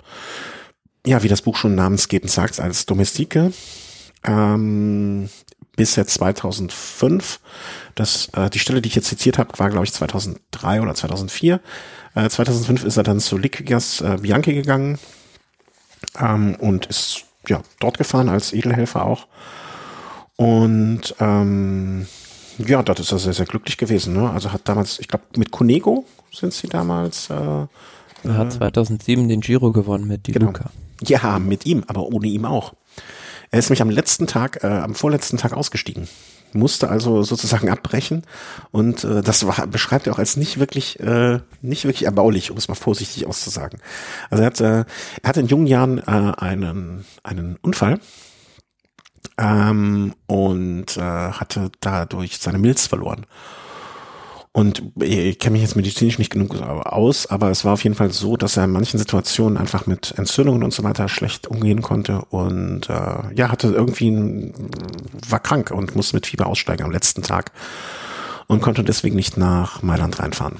[1.05, 3.53] ja, wie das Buch schon namensgebend sagt, als Domestike.
[4.23, 5.29] Ähm,
[5.75, 7.39] bis jetzt 2005.
[7.95, 11.59] Das, äh, die Stelle, die ich jetzt zitiert habe, war, glaube ich, 2003 oder 2004.
[12.15, 14.99] Äh, 2005 ist er dann zu Liquigas äh, Bianchi gegangen,
[16.19, 19.27] ähm, und ist ja dort gefahren als Edelhelfer auch.
[20.35, 22.07] Und ähm,
[22.57, 24.13] ja, dort ist er sehr, sehr glücklich gewesen.
[24.13, 24.29] Ne?
[24.29, 27.29] Also hat damals, ich glaube, mit Conego sind sie damals.
[27.29, 30.47] Äh, er hat 2007 den Giro gewonnen mit Di genau.
[30.47, 30.71] Luca.
[31.01, 32.73] Ja, mit ihm, aber ohne ihm auch.
[33.51, 36.07] Er ist mich am letzten Tag, äh, am vorletzten Tag ausgestiegen
[36.55, 38.23] musste also sozusagen abbrechen
[38.71, 42.57] und äh, das war, beschreibt er auch als nicht wirklich äh, nicht wirklich erbaulich, um
[42.57, 43.79] es mal vorsichtig auszusagen.
[44.29, 44.85] Also er hat, äh,
[45.21, 46.01] er hatte in jungen Jahren äh,
[46.37, 47.99] einen einen Unfall
[49.37, 53.25] ähm, und äh, hatte dadurch seine Milz verloren
[54.55, 58.11] und ich kenne mich jetzt medizinisch nicht genug aus, aber es war auf jeden Fall
[58.11, 62.21] so, dass er in manchen Situationen einfach mit Entzündungen und so weiter schlecht umgehen konnte
[62.25, 64.53] und äh, ja, hatte irgendwie ein,
[65.27, 67.51] war krank und musste mit Fieber aussteigen am letzten Tag
[68.45, 70.57] und konnte deswegen nicht nach Mailand reinfahren.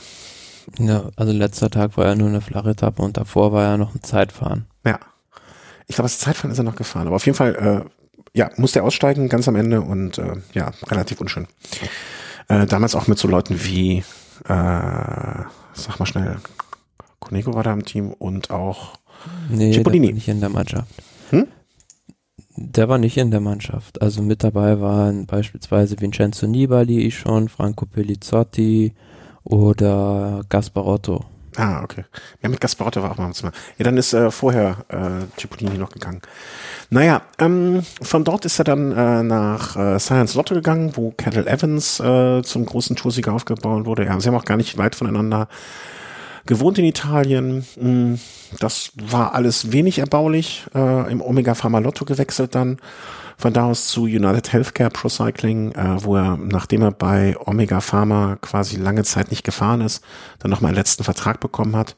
[0.79, 3.93] Ja, also letzter Tag war ja nur eine flache Etappe und davor war ja noch
[3.93, 4.65] ein Zeitfahren.
[4.83, 4.97] Ja.
[5.85, 7.89] Ich glaube, das Zeitfahren ist er noch gefahren, aber auf jeden Fall, äh,
[8.33, 11.47] ja, musste er aussteigen ganz am Ende und äh, ja, relativ unschön.
[12.47, 14.03] Äh, damals auch mit so Leuten wie,
[14.45, 15.43] äh,
[15.73, 16.37] sag mal schnell,
[17.19, 18.95] Conego war da im Team und auch
[19.49, 20.07] nee, Cipollini.
[20.07, 20.87] Der war nicht in der Mannschaft.
[21.29, 21.47] Hm?
[22.55, 24.01] Der war nicht in der Mannschaft.
[24.01, 28.93] Also mit dabei waren beispielsweise Vincenzo Nibali schon, Franco Pellizzotti
[29.43, 31.25] oder Gasparotto.
[31.55, 32.05] Ah, okay.
[32.41, 33.31] Ja, mit Gasparotto war auch mal
[33.77, 36.21] Ja, dann ist äh, vorher äh, Cipollini noch gegangen.
[36.89, 41.45] Naja, ähm, von dort ist er dann äh, nach äh, Science Lotto gegangen, wo Kettle
[41.47, 44.05] Evans äh, zum großen Toursieger aufgebaut wurde.
[44.05, 45.47] Ja, sie haben auch gar nicht weit voneinander
[46.45, 47.65] gewohnt in Italien.
[47.79, 48.15] Mm,
[48.59, 50.65] das war alles wenig erbaulich.
[50.75, 52.77] Äh, Im Omega Pharma Lotto gewechselt dann.
[53.37, 57.81] Von da aus zu United Healthcare Pro Cycling, äh, wo er, nachdem er bei Omega
[57.81, 60.03] Pharma quasi lange Zeit nicht gefahren ist,
[60.39, 61.95] dann nochmal einen letzten Vertrag bekommen hat.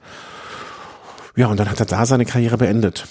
[1.35, 3.07] Ja, und dann hat er da seine Karriere beendet.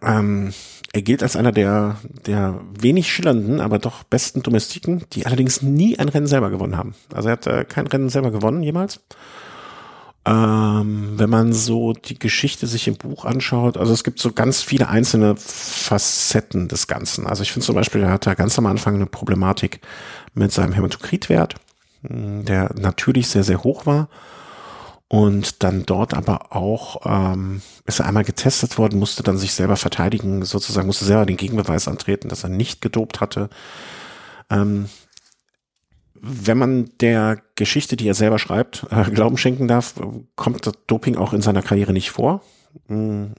[0.00, 0.52] Ähm,
[0.94, 1.96] er gilt als einer der,
[2.26, 6.94] der wenig schillernden, aber doch besten Domestiken, die allerdings nie ein Rennen selber gewonnen haben.
[7.14, 9.00] Also er hat äh, kein Rennen selber gewonnen jemals.
[10.24, 14.62] Ähm, wenn man so die Geschichte sich im Buch anschaut, also es gibt so ganz
[14.62, 17.26] viele einzelne Facetten des Ganzen.
[17.26, 19.80] Also ich finde zum Beispiel, er hat da ganz am Anfang eine Problematik
[20.34, 21.56] mit seinem Hämatokritwert,
[22.06, 24.08] hm, der natürlich sehr, sehr hoch war
[25.12, 29.76] und dann dort aber auch ähm, ist er einmal getestet worden, musste dann sich selber
[29.76, 33.50] verteidigen, sozusagen musste selber den Gegenbeweis antreten, dass er nicht gedopt hatte.
[34.48, 34.88] Ähm,
[36.22, 39.94] wenn man der Geschichte, die er selber schreibt, äh, Glauben schenken darf,
[40.36, 42.42] kommt das Doping auch in seiner Karriere nicht vor.
[42.86, 43.32] Hm.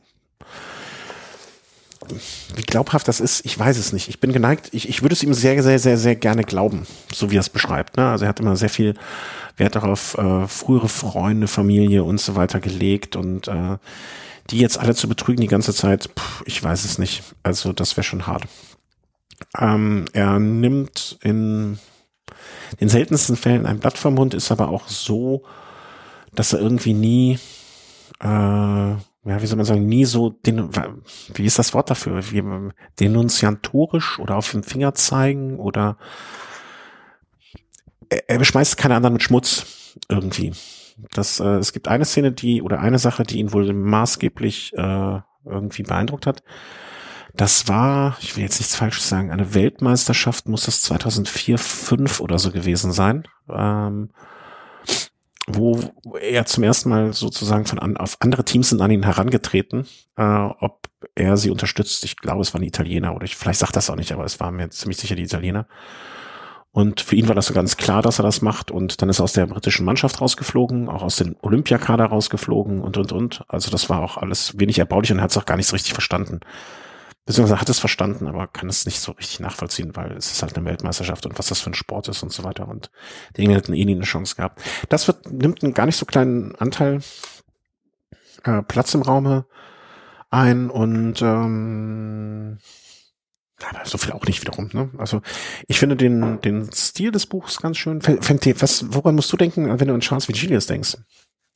[2.56, 4.10] Wie glaubhaft das ist, ich weiß es nicht.
[4.10, 7.32] Ich bin geneigt, ich, ich würde es ihm sehr, sehr, sehr, sehr gerne glauben, so
[7.32, 7.96] wie er es beschreibt.
[7.96, 8.10] Ne?
[8.10, 8.96] Also er hat immer sehr viel
[9.56, 13.78] Wert darauf, äh, frühere Freunde, Familie und so weiter gelegt und äh,
[14.50, 17.24] die jetzt alle zu betrügen die ganze Zeit, pff, ich weiß es nicht.
[17.44, 18.44] Also das wäre schon hart.
[19.58, 21.80] Ähm, er nimmt in
[22.80, 25.44] den seltensten Fällen ein Blatt vom Mund, ist aber auch so,
[26.34, 27.40] dass er irgendwie nie,
[28.22, 30.70] äh, ja, wie soll man sagen, nie so, den,
[31.34, 32.22] wie ist das Wort dafür?
[32.32, 32.44] Wie,
[33.00, 35.98] denunziatorisch oder auf den Finger zeigen oder
[38.10, 40.54] er, er beschmeißt keine anderen mit Schmutz irgendwie.
[41.12, 45.20] Das, äh, es gibt eine Szene, die oder eine Sache, die ihn wohl maßgeblich äh,
[45.46, 46.44] irgendwie beeindruckt hat.
[47.36, 52.38] Das war, ich will jetzt nichts Falsches sagen, eine Weltmeisterschaft muss das 2004, 5 oder
[52.38, 54.12] so gewesen sein, ähm,
[55.48, 55.80] wo
[56.22, 60.24] er zum ersten Mal sozusagen von an, auf andere Teams sind an ihn herangetreten, äh,
[60.24, 62.04] ob er sie unterstützt.
[62.06, 64.40] Ich glaube, es waren die Italiener oder ich, vielleicht sagt das auch nicht, aber es
[64.40, 65.68] waren mir ziemlich sicher die Italiener.
[66.72, 68.72] Und für ihn war das so ganz klar, dass er das macht.
[68.72, 72.98] Und dann ist er aus der britischen Mannschaft rausgeflogen, auch aus dem Olympiakader rausgeflogen und,
[72.98, 73.44] und, und.
[73.48, 75.76] Also das war auch alles wenig erbaulich und er hat es auch gar nicht so
[75.76, 76.40] richtig verstanden.
[77.26, 80.58] Beziehungsweise hat es verstanden, aber kann es nicht so richtig nachvollziehen, weil es ist halt
[80.58, 82.92] eine Weltmeisterschaft und was das für ein Sport ist und so weiter und
[83.36, 84.62] die Engländer hätten eh nie eine Chance gehabt.
[84.90, 87.02] Das wird, nimmt einen gar nicht so kleinen Anteil
[88.44, 89.46] äh, Platz im Raume
[90.30, 92.60] ein und ähm,
[93.66, 94.70] aber so viel auch nicht wiederum.
[94.74, 94.90] Ne?
[94.98, 95.22] Also
[95.68, 98.02] ich finde den den Stil des Buchs ganz schön.
[98.02, 100.98] Fängt dir, was, woran musst du denken, wenn du an Charles Vigilius denkst?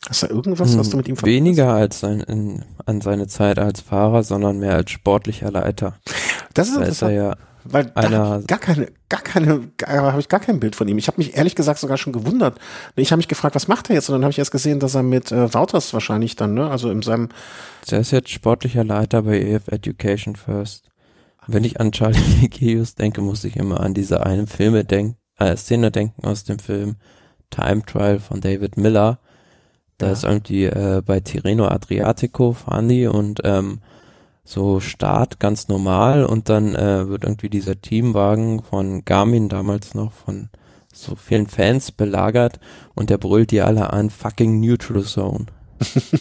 [0.07, 1.45] Hast du irgendwas, was du mit ihm verbindest?
[1.45, 5.95] Weniger als sein, in, an seine Zeit als Fahrer, sondern mehr als sportlicher Leiter.
[6.53, 6.91] Das ist da interessant.
[6.91, 7.35] Ist er ja
[7.69, 10.97] weil da gar keine, gar keine, habe ich gar kein Bild von ihm.
[10.97, 12.59] Ich habe mich ehrlich gesagt sogar schon gewundert.
[12.95, 14.09] Ich habe mich gefragt, was macht er jetzt?
[14.09, 16.89] Und dann habe ich erst gesehen, dass er mit äh, Wouters wahrscheinlich dann, ne, also
[16.89, 17.29] in seinem.
[17.89, 20.89] Der ist jetzt sportlicher Leiter bei EF Education First.
[21.47, 25.55] Wenn ich an Charlie Vigilius denke, muss ich immer an diese eine Filme denken, äh,
[25.55, 26.95] Szene denken aus dem Film
[27.49, 29.19] Time Trial von David Miller
[29.97, 30.11] da ja.
[30.11, 33.79] ist irgendwie äh, bei Tirreno Adriatico fahren die und ähm,
[34.43, 40.13] so Start ganz normal und dann äh, wird irgendwie dieser Teamwagen von Garmin damals noch
[40.13, 40.49] von
[40.93, 42.59] so vielen Fans belagert
[42.95, 45.47] und der brüllt die alle an fucking Neutral Zone.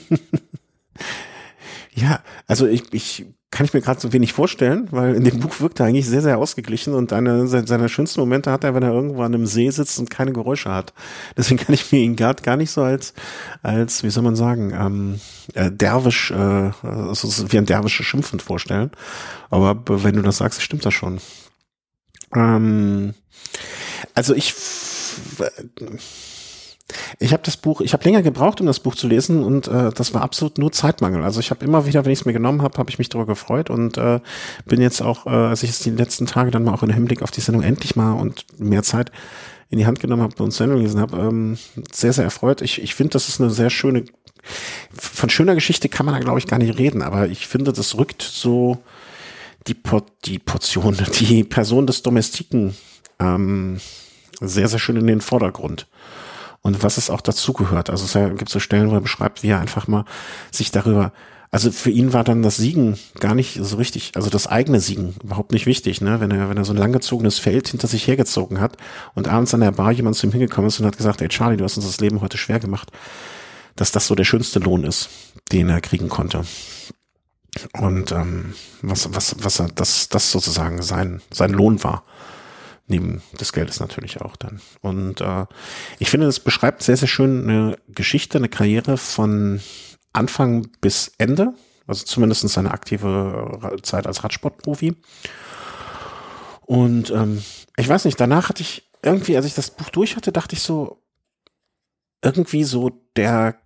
[1.94, 5.60] ja, also ich, ich kann ich mir gerade so wenig vorstellen, weil in dem Buch
[5.60, 8.92] wirkt er eigentlich sehr, sehr ausgeglichen und eine, seine schönsten Momente hat er, wenn er
[8.92, 10.92] irgendwo an einem See sitzt und keine Geräusche hat.
[11.36, 13.14] Deswegen kann ich mir ihn gerade gar nicht so als,
[13.62, 15.20] als, wie soll man sagen, ähm,
[15.54, 16.34] äh, derwisch, äh,
[16.82, 18.90] also wie ein derwisches Schimpfend vorstellen.
[19.48, 21.18] Aber wenn du das sagst, stimmt das schon.
[22.34, 23.14] Ähm,
[24.14, 24.54] also ich,
[27.18, 29.90] ich habe das Buch, ich habe länger gebraucht, um das Buch zu lesen und äh,
[29.90, 31.24] das war absolut nur Zeitmangel.
[31.24, 33.26] Also ich habe immer wieder, wenn ich es mir genommen habe, habe ich mich darüber
[33.26, 34.20] gefreut und äh,
[34.66, 37.22] bin jetzt auch, äh, als ich es die letzten Tage dann mal auch in Hinblick
[37.22, 39.10] auf die Sendung endlich mal und mehr Zeit
[39.68, 41.58] in die Hand genommen habe und Sendung gelesen habe, ähm,
[41.90, 42.62] sehr, sehr erfreut.
[42.62, 44.04] Ich, ich finde, das ist eine sehr schöne,
[44.96, 47.96] von schöner Geschichte kann man da glaube ich gar nicht reden, aber ich finde, das
[47.96, 48.78] rückt so
[49.66, 52.76] die, Por die Portion, die Person des Domestiken
[53.18, 53.80] ähm,
[54.40, 55.88] sehr, sehr schön in den Vordergrund
[56.66, 57.90] und was es auch dazugehört.
[57.90, 60.04] Also es gibt so Stellen, wo er beschreibt, wie er einfach mal
[60.50, 61.12] sich darüber,
[61.52, 65.14] also für ihn war dann das Siegen gar nicht so richtig, also das eigene Siegen
[65.22, 66.18] überhaupt nicht wichtig, ne?
[66.18, 68.76] Wenn er, wenn er so ein langgezogenes Feld hinter sich hergezogen hat
[69.14, 71.56] und abends an der Bar jemand zu ihm hingekommen ist und hat gesagt, ey Charlie,
[71.56, 72.90] du hast uns das Leben heute schwer gemacht,
[73.76, 75.08] dass das so der schönste Lohn ist,
[75.52, 76.42] den er kriegen konnte.
[77.74, 82.02] Und ähm, was, was, was er, das, das sozusagen sein, sein Lohn war
[82.88, 84.60] neben des Geldes natürlich auch dann.
[84.80, 85.46] Und äh,
[85.98, 89.60] ich finde, es beschreibt sehr, sehr schön eine Geschichte, eine Karriere von
[90.12, 91.54] Anfang bis Ende,
[91.86, 94.96] also zumindest seine aktive Zeit als Radsportprofi.
[96.64, 97.42] Und ähm,
[97.76, 100.62] ich weiß nicht, danach hatte ich irgendwie, als ich das Buch durch hatte, dachte ich
[100.62, 101.02] so,
[102.22, 103.56] irgendwie so der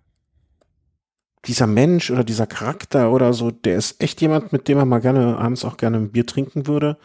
[1.45, 5.01] dieser Mensch oder dieser Charakter oder so, der ist echt jemand, mit dem man mal
[5.01, 6.97] gerne abends auch gerne ein Bier trinken würde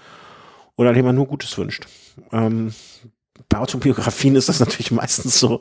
[0.77, 1.87] oder dem man nur Gutes wünscht.
[2.33, 2.73] Ähm,
[3.49, 5.61] bei Autobiografien ist das natürlich meistens so,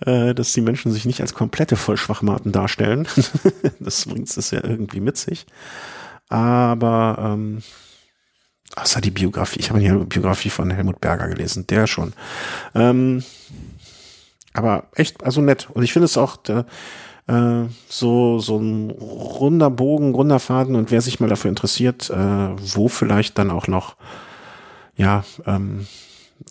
[0.00, 3.06] äh, dass die Menschen sich nicht als komplette Vollschwachmaten darstellen.
[3.80, 5.46] das bringt es ja irgendwie mit sich.
[6.28, 7.62] Aber ähm,
[8.74, 12.12] außer die Biografie, ich habe die Biografie von Helmut Berger gelesen, der schon.
[12.74, 13.22] Ähm,
[14.52, 15.68] aber echt, also nett.
[15.72, 16.66] Und ich finde es auch der,
[17.28, 20.74] äh, so so ein runder Bogen, runder Faden.
[20.74, 23.96] Und wer sich mal dafür interessiert, äh, wo vielleicht dann auch noch
[24.96, 25.86] ja, ähm,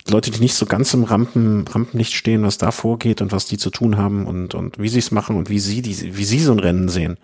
[0.07, 3.57] Leute, die nicht so ganz im Rampen, Rampenlicht stehen, was da vorgeht und was die
[3.57, 6.39] zu tun haben und, und wie sie es machen und wie sie, die, wie sie
[6.39, 7.17] so ein Rennen sehen,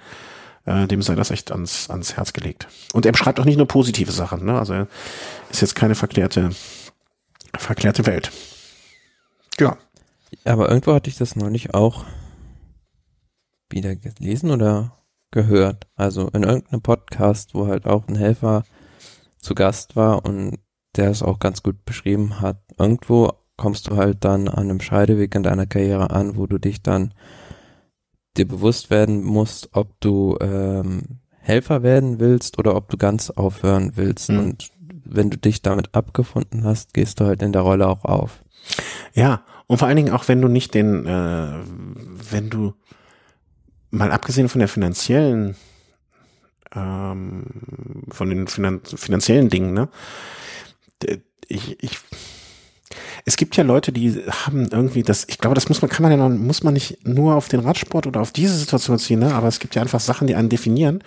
[0.65, 2.67] äh, dem sei das echt ans, ans Herz gelegt.
[2.93, 4.57] Und er beschreibt auch nicht nur positive Sachen, ne?
[4.57, 4.87] Also er
[5.49, 6.51] ist jetzt keine verklärte,
[7.57, 8.31] verklärte Welt.
[9.59, 9.77] Ja.
[10.45, 12.05] Aber irgendwo hatte ich das neulich auch
[13.69, 14.97] wieder gelesen oder
[15.31, 15.87] gehört.
[15.95, 18.63] Also in irgendeinem Podcast, wo halt auch ein Helfer
[19.39, 20.59] zu Gast war und
[20.95, 22.61] der es auch ganz gut beschrieben hat.
[22.77, 26.81] Irgendwo kommst du halt dann an einem Scheideweg in deiner Karriere an, wo du dich
[26.81, 27.13] dann
[28.37, 33.93] dir bewusst werden musst, ob du ähm, Helfer werden willst oder ob du ganz aufhören
[33.95, 34.29] willst.
[34.29, 34.39] Mhm.
[34.39, 34.71] Und
[35.03, 38.43] wenn du dich damit abgefunden hast, gehst du halt in der Rolle auch auf.
[39.13, 41.53] Ja, und vor allen Dingen auch, wenn du nicht den, äh,
[42.31, 42.73] wenn du
[43.89, 45.55] mal abgesehen von der finanziellen,
[46.73, 47.45] ähm,
[48.09, 49.89] von den finan finanziellen Dingen, ne,
[51.47, 51.99] ich, ich,
[53.25, 56.11] es gibt ja Leute, die haben irgendwie das, ich glaube, das muss man, kann man
[56.11, 59.33] ja noch, muss man nicht nur auf den Radsport oder auf diese Situation ziehen, ne?
[59.33, 61.03] aber es gibt ja einfach Sachen, die einen definieren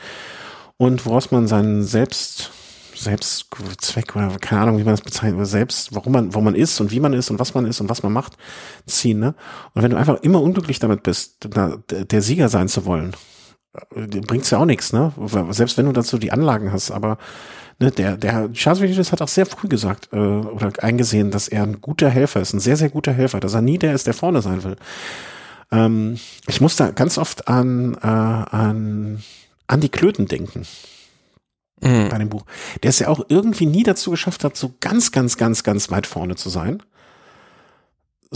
[0.76, 2.50] und woraus man seinen Selbst,
[2.94, 6.90] Selbstzweck oder keine Ahnung, wie man das bezeichnet, selbst, warum man, wo man ist und
[6.90, 8.36] wie man ist und was man ist und was man macht,
[8.86, 9.34] ziehen, ne?
[9.72, 11.48] Und wenn du einfach immer unglücklich damit bist,
[11.88, 13.33] der Sieger sein zu wollen, äh,
[14.26, 15.12] bringt's ja auch nichts, ne?
[15.50, 17.18] Selbst wenn du dazu die Anlagen hast, aber
[17.78, 21.80] ne, der, der Charles hat auch sehr früh gesagt äh, oder eingesehen, dass er ein
[21.80, 24.42] guter Helfer ist, ein sehr, sehr guter Helfer, dass er nie der ist, der vorne
[24.42, 24.76] sein will.
[25.72, 29.22] Ähm, ich muss da ganz oft an, äh, an,
[29.66, 30.66] an die Klöten denken.
[31.80, 32.08] Mhm.
[32.08, 32.44] Bei dem Buch.
[32.82, 36.06] Der es ja auch irgendwie nie dazu geschafft hat, so ganz, ganz, ganz, ganz weit
[36.06, 36.82] vorne zu sein.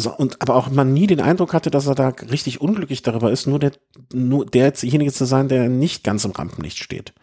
[0.00, 3.32] So, und aber auch man nie den Eindruck hatte, dass er da richtig unglücklich darüber
[3.32, 3.72] ist, nur der,
[4.12, 7.14] nur derjenige zu sein, der nicht ganz im Rampenlicht steht.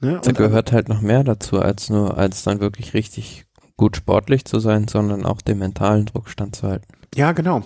[0.00, 0.18] Ne?
[0.24, 3.44] Da gehört halt noch mehr dazu, als nur, als dann wirklich richtig
[3.76, 6.88] gut sportlich zu sein, sondern auch den mentalen Druck standzuhalten.
[7.14, 7.64] Ja, genau.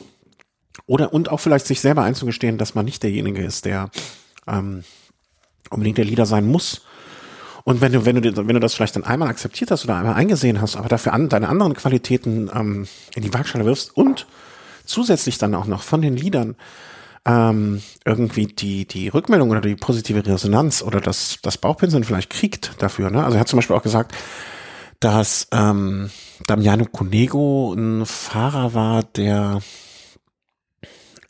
[0.86, 3.88] Oder und auch vielleicht sich selber einzugestehen, dass man nicht derjenige ist, der
[4.48, 4.82] ähm,
[5.70, 6.82] unbedingt der Leader sein muss.
[7.64, 10.14] Und wenn du, wenn du, wenn du das vielleicht dann einmal akzeptiert hast oder einmal
[10.14, 14.26] eingesehen hast, aber dafür an, deine anderen Qualitäten ähm, in die Waagschale wirfst und
[14.84, 16.56] zusätzlich dann auch noch von den Liedern
[17.24, 22.82] ähm, irgendwie die, die Rückmeldung oder die positive Resonanz oder das, das Bauchpinseln vielleicht kriegt
[22.82, 23.10] dafür.
[23.10, 23.24] Ne?
[23.24, 24.14] Also er hat zum Beispiel auch gesagt,
[25.00, 26.10] dass ähm,
[26.46, 29.60] Damiano Cunego ein Fahrer war, der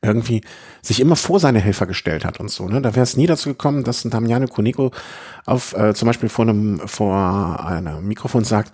[0.05, 0.43] irgendwie
[0.83, 2.69] sich immer vor seine Helfer gestellt hat und so.
[2.69, 2.81] Ne?
[2.83, 4.93] Da wäre es nie dazu gekommen, dass ein Damiano Cunego
[5.47, 8.73] auf äh, zum Beispiel vor einem vor einem Mikrofon sagt,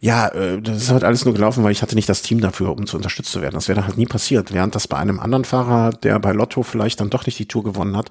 [0.00, 2.72] ja, äh, das ist halt alles nur gelaufen, weil ich hatte nicht das Team dafür,
[2.72, 3.54] um zu unterstützt zu werden.
[3.54, 4.52] Das wäre halt nie passiert.
[4.52, 7.64] Während das bei einem anderen Fahrer, der bei Lotto vielleicht dann doch nicht die Tour
[7.64, 8.10] gewonnen hat,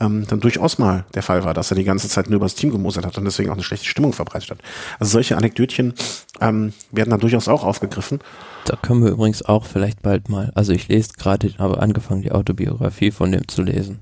[0.00, 2.54] ähm, dann durchaus mal der Fall war, dass er die ganze Zeit nur über das
[2.54, 4.58] Team gemosert hat und deswegen auch eine schlechte Stimmung verbreitet hat.
[4.98, 5.94] Also solche Anekdötchen
[6.40, 8.20] ähm, werden dann durchaus auch aufgegriffen.
[8.64, 12.32] Da können wir übrigens auch vielleicht bald mal, also ich lese gerade, habe angefangen, die
[12.32, 14.00] Autobiografie von dem zu lesen.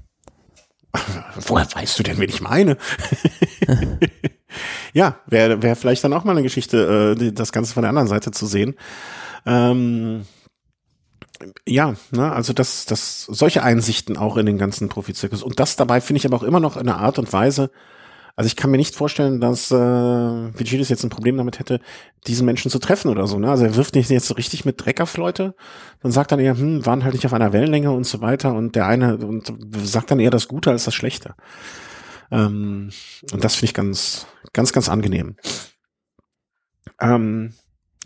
[1.47, 2.77] Woher weißt du denn, wen ich meine?
[4.93, 8.09] ja, wäre wär vielleicht dann auch mal eine Geschichte, äh, das Ganze von der anderen
[8.09, 8.75] Seite zu sehen.
[9.47, 10.25] Ähm,
[11.67, 15.43] ja, ne, also das, das, solche Einsichten auch in den ganzen Profizirkus.
[15.43, 17.71] Und das dabei finde ich aber auch immer noch in einer Art und Weise,
[18.39, 21.81] also ich kann mir nicht vorstellen, dass äh, Vigilis jetzt ein Problem damit hätte,
[22.29, 23.37] diesen Menschen zu treffen oder so.
[23.37, 23.51] Ne?
[23.51, 25.57] Also er wirft nicht jetzt so richtig mit Dreck auf Leute,
[26.03, 28.55] dann sagt dann eher, hm, waren halt nicht auf einer Wellenlänge und so weiter.
[28.55, 31.35] Und der eine und sagt dann eher das Gute als das Schlechte.
[32.31, 32.91] Ähm,
[33.33, 35.35] und das finde ich ganz, ganz, ganz angenehm.
[37.01, 37.55] Ähm,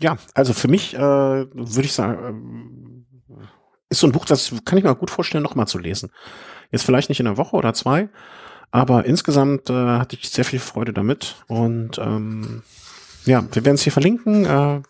[0.01, 2.92] ja, also für mich äh, würde ich sagen,
[3.93, 6.11] ist so ein Buch, das kann ich mir gut vorstellen, nochmal zu lesen.
[6.71, 8.09] Jetzt vielleicht nicht in einer Woche oder zwei,
[8.71, 11.35] aber insgesamt äh, hatte ich sehr viel Freude damit.
[11.47, 12.63] Und ähm,
[13.25, 14.45] ja, wir werden es hier verlinken.
[14.45, 14.81] Äh,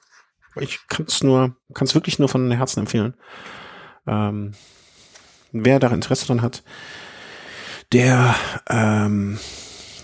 [0.62, 3.16] ich kann es nur, kann es wirklich nur von Herzen empfehlen.
[4.08, 4.54] Ähm,
[5.52, 6.64] wer da Interesse dran hat,
[7.92, 8.36] der
[8.70, 9.38] ähm,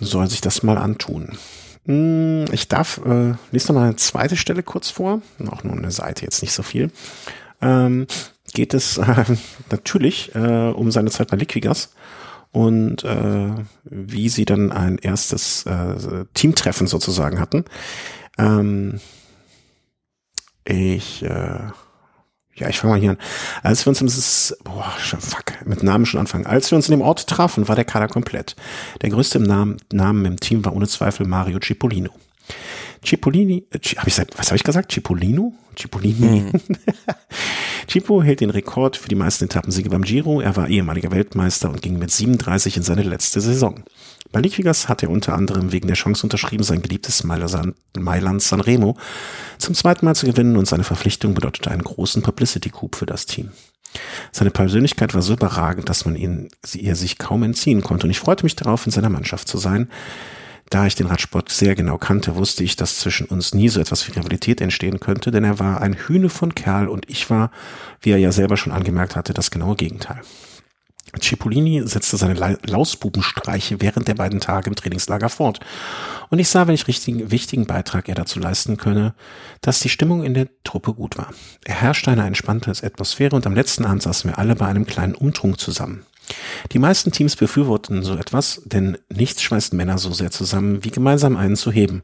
[0.02, 1.38] soll sich das mal antun.
[1.86, 5.92] Hm, ich darf, äh, lese noch mal eine zweite Stelle kurz vor, auch nur eine
[5.92, 6.92] Seite, jetzt nicht so viel.
[7.62, 8.08] Ähm,
[8.54, 9.26] geht es äh,
[9.72, 11.92] natürlich äh, um seine Zeit bei Liquigas
[12.52, 13.52] und äh,
[13.84, 17.66] wie sie dann ein erstes äh, Teamtreffen sozusagen hatten.
[18.38, 19.00] Ähm,
[20.66, 21.60] ich, äh,
[22.56, 23.18] ja, ich fange mal hier an.
[23.64, 26.46] Als wir uns im, boah, fuck, mit Namen schon anfangen.
[26.46, 28.56] Als wir uns in dem Ort trafen, war der Kader komplett.
[29.02, 32.12] Der größte im Namen, Namen im Team war ohne Zweifel Mario Cipollino.
[33.06, 34.92] Cipollini, äh, hab ich gesagt, was habe ich gesagt?
[34.92, 35.54] Cipollino?
[35.78, 36.42] Cipollini?
[36.42, 36.52] Mhm.
[37.90, 40.42] Cipo hält den Rekord für die meisten Etappensiege beim Giro.
[40.42, 43.84] Er war ehemaliger Weltmeister und ging mit 37 in seine letzte Saison.
[44.32, 48.96] Bei Liquigas hat er unter anderem wegen der Chance unterschrieben, sein geliebtes Mailand Sanremo
[49.58, 53.50] zum zweiten Mal zu gewinnen und seine Verpflichtung bedeutete einen großen Publicity-Coup für das Team.
[54.32, 58.20] Seine Persönlichkeit war so überragend, dass man ihn, ihr sich kaum entziehen konnte und ich
[58.20, 59.90] freute mich darauf, in seiner Mannschaft zu sein,
[60.70, 64.08] da ich den Radsport sehr genau kannte, wusste ich, dass zwischen uns nie so etwas
[64.08, 67.52] wie Rivalität entstehen könnte, denn er war ein Hühne von Kerl und ich war,
[68.02, 70.22] wie er ja selber schon angemerkt hatte, das genaue Gegenteil.
[71.20, 75.60] Cipollini setzte seine Lausbubenstreiche während der beiden Tage im Trainingslager fort.
[76.30, 79.16] Und ich sah, welch richtigen, wichtigen Beitrag er dazu leisten könne,
[79.62, 81.34] dass die Stimmung in der Truppe gut war.
[81.66, 85.16] Er herrschte eine entspannte Atmosphäre und am letzten Abend saßen wir alle bei einem kleinen
[85.16, 86.06] Umtrunk zusammen.
[86.72, 91.38] Die meisten Teams befürworten so etwas, denn nichts schmeißt Männer so sehr zusammen, wie gemeinsam
[91.38, 92.04] einen zu heben.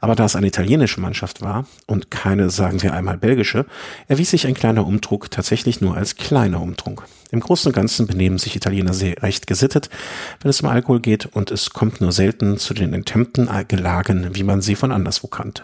[0.00, 3.66] Aber da es eine italienische Mannschaft war und keine, sagen wir einmal, belgische,
[4.08, 7.06] erwies sich ein kleiner Umdruck tatsächlich nur als kleiner Umdruck.
[7.30, 9.88] Im Großen und Ganzen benehmen sich Italiener sehr recht gesittet,
[10.40, 14.42] wenn es um Alkohol geht, und es kommt nur selten zu den enthemmten Gelagen, wie
[14.42, 15.62] man sie von anderswo kannte.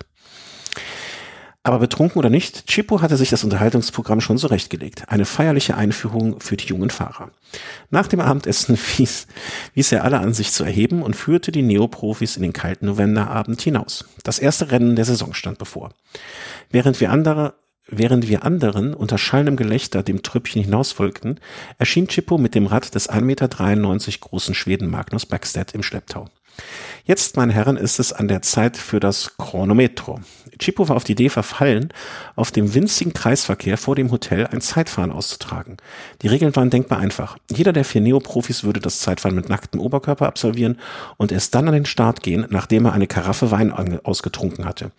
[1.66, 5.08] Aber betrunken oder nicht, Chipo hatte sich das Unterhaltungsprogramm schon zurechtgelegt.
[5.08, 7.32] Eine feierliche Einführung für die jungen Fahrer.
[7.90, 9.26] Nach dem Abendessen wies,
[9.74, 13.60] wies er alle an, sich zu erheben und führte die Neoprofis in den kalten Novemberabend
[13.60, 14.04] hinaus.
[14.22, 15.90] Das erste Rennen der Saison stand bevor.
[16.70, 17.54] Während wir andere
[17.88, 21.38] Während wir anderen unter schallendem Gelächter dem Trüppchen hinausfolgten,
[21.78, 23.48] erschien Chippo mit dem Rad des 1,93 Meter
[24.20, 26.26] großen Schweden Magnus Backstedt im Schlepptau.
[27.04, 30.20] Jetzt, meine Herren, ist es an der Zeit für das Chronometro.
[30.58, 31.92] Chipo war auf die Idee verfallen,
[32.34, 35.76] auf dem winzigen Kreisverkehr vor dem Hotel ein Zeitfahren auszutragen.
[36.22, 37.36] Die Regeln waren denkbar einfach.
[37.50, 40.78] Jeder der vier Neoprofis würde das Zeitfahren mit nacktem Oberkörper absolvieren
[41.16, 44.92] und erst dann an den Start gehen, nachdem er eine Karaffe Wein ausgetrunken hatte.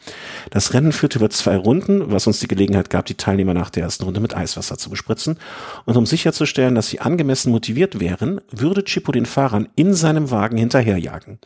[0.52, 3.84] Das Rennen führte über zwei Runden, was uns die Gelegenheit gab, die Teilnehmer nach der
[3.84, 5.38] ersten Runde mit Eiswasser zu bespritzen.
[5.86, 10.58] Und um sicherzustellen, dass sie angemessen motiviert wären, würde Chipo den Fahrern in seinem Wagen
[10.58, 11.40] hinterherjagen.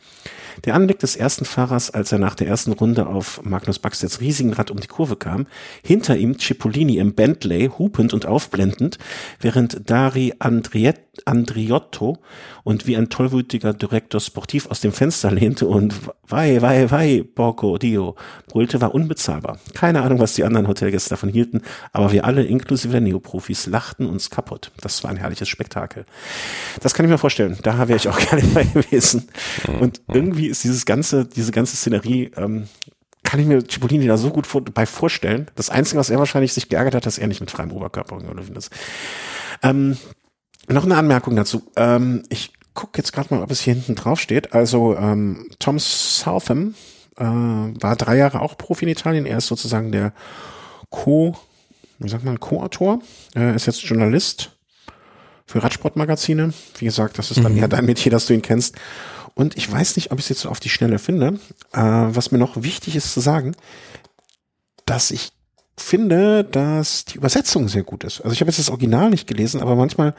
[0.64, 4.52] Der Anblick des ersten Fahrers, als er nach der ersten Runde auf Magnus Baxters riesigen
[4.52, 5.46] Rad um die Kurve kam,
[5.82, 8.98] hinter ihm Cipollini im Bentley, hupend und aufblendend,
[9.40, 10.96] während Dari Andriet,
[11.26, 12.18] Andriotto
[12.64, 15.94] und wie ein tollwütiger Direktor sportiv aus dem Fenster lehnte und
[16.26, 18.16] Vai, vai, vai, Porco Dio,
[18.48, 19.58] brüllte, war unbezahlbar.
[19.74, 21.60] Keine Ahnung, was die anderen Hotelgäste davon hielten,
[21.92, 24.72] aber wir alle, inklusive der Neoprofis, lachten uns kaputt.
[24.80, 26.06] Das war ein herrliches Spektakel.
[26.80, 27.58] Das kann ich mir vorstellen.
[27.62, 29.28] Da wäre ich auch gerne bei gewesen.
[29.80, 32.68] Und irgendwie ist dieses ganze, diese ganze Szenerie, ähm,
[33.32, 35.46] kann ich mir Cipollini da so gut vor, bei vorstellen.
[35.54, 38.54] Das Einzige, was er wahrscheinlich sich geärgert hat, dass er nicht mit freiem Oberkörper gelaufen
[38.56, 38.70] ist.
[39.62, 39.96] Ähm,
[40.68, 41.62] noch eine Anmerkung dazu.
[41.76, 44.52] Ähm, ich gucke jetzt gerade mal, ob es hier hinten drauf steht.
[44.52, 46.74] Also ähm, Tom Southam
[47.16, 49.24] äh, war drei Jahre auch Profi in Italien.
[49.24, 50.12] Er ist sozusagen der
[50.90, 51.34] Co,
[52.00, 53.00] wie sagt man, Co-Autor.
[53.32, 54.50] Er ist jetzt Journalist
[55.46, 56.52] für Radsportmagazine.
[56.76, 57.60] Wie gesagt, das ist dann mhm.
[57.60, 58.76] eher dein Metier, dass du ihn kennst.
[59.34, 61.38] Und ich weiß nicht, ob ich es jetzt so auf die Schnelle finde.
[61.72, 63.54] Äh, was mir noch wichtig ist zu sagen,
[64.84, 65.32] dass ich
[65.76, 68.20] finde, dass die Übersetzung sehr gut ist.
[68.20, 70.14] Also ich habe jetzt das Original nicht gelesen, aber manchmal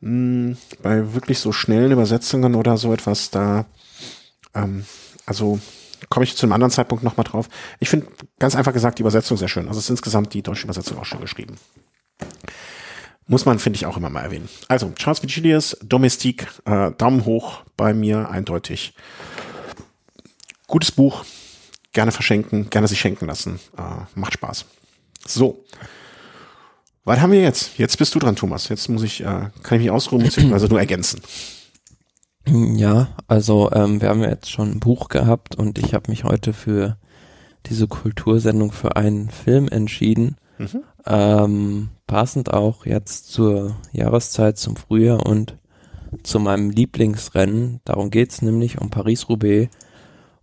[0.00, 3.66] mh, hm, bei wirklich so schnellen Übersetzungen oder so etwas, da,
[4.54, 4.84] ähm,
[5.26, 5.58] also
[6.10, 7.48] komme ich zu einem anderen Zeitpunkt nochmal drauf.
[7.80, 8.06] Ich finde
[8.38, 9.68] ganz einfach gesagt die Übersetzung sehr schön.
[9.68, 11.56] Also es ist insgesamt die deutsche Übersetzung auch schön geschrieben.
[13.26, 14.48] Muss man, finde ich, auch immer mal erwähnen.
[14.68, 18.94] Also, Charles Vigilius, Domestik, äh, Daumen hoch bei mir, eindeutig.
[20.66, 21.24] Gutes Buch,
[21.92, 23.60] gerne verschenken, gerne sich schenken lassen.
[23.78, 24.66] Äh, macht Spaß.
[25.26, 25.64] So.
[27.04, 27.78] Was haben wir jetzt?
[27.78, 28.68] Jetzt bist du dran, Thomas.
[28.68, 31.20] Jetzt muss ich, äh, kann ich mich ausruhen, beziehungsweise nur ergänzen.
[32.46, 36.24] Ja, also ähm, wir haben ja jetzt schon ein Buch gehabt und ich habe mich
[36.24, 36.98] heute für
[37.66, 40.36] diese Kultursendung für einen Film entschieden.
[40.58, 40.82] Mhm.
[41.06, 45.56] Ähm, passend auch jetzt zur Jahreszeit, zum Frühjahr und
[46.22, 47.80] zu meinem Lieblingsrennen.
[47.84, 49.68] Darum geht's nämlich um Paris-Roubaix.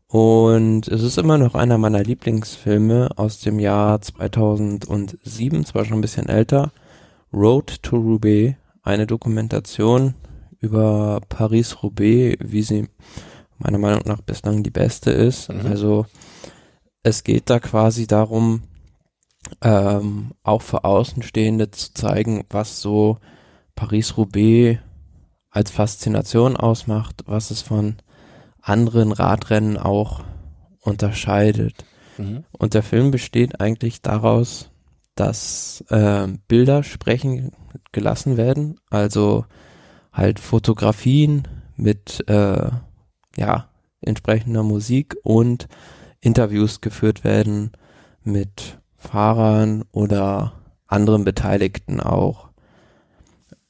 [0.07, 6.01] Und es ist immer noch einer meiner Lieblingsfilme aus dem Jahr 2007, zwar schon ein
[6.01, 6.71] bisschen älter.
[7.33, 10.15] Road to Roubaix, eine Dokumentation
[10.59, 12.89] über Paris-Roubaix, wie sie
[13.57, 15.49] meiner Meinung nach bislang die beste ist.
[15.49, 15.65] Mhm.
[15.67, 16.05] Also
[17.03, 18.63] es geht da quasi darum,
[19.61, 23.17] ähm, auch für Außenstehende zu zeigen, was so
[23.75, 24.79] Paris-Roubaix
[25.49, 27.97] als Faszination ausmacht, was es von
[28.61, 30.23] anderen Radrennen auch
[30.81, 31.85] unterscheidet.
[32.17, 32.43] Mhm.
[32.51, 34.69] Und der Film besteht eigentlich daraus,
[35.15, 37.51] dass äh, Bilder sprechen
[37.91, 39.45] gelassen werden, also
[40.13, 42.69] halt Fotografien mit äh,
[43.37, 43.69] ja
[44.01, 45.67] entsprechender Musik und
[46.21, 47.71] Interviews geführt werden
[48.23, 50.53] mit Fahrern oder
[50.87, 52.49] anderen Beteiligten auch.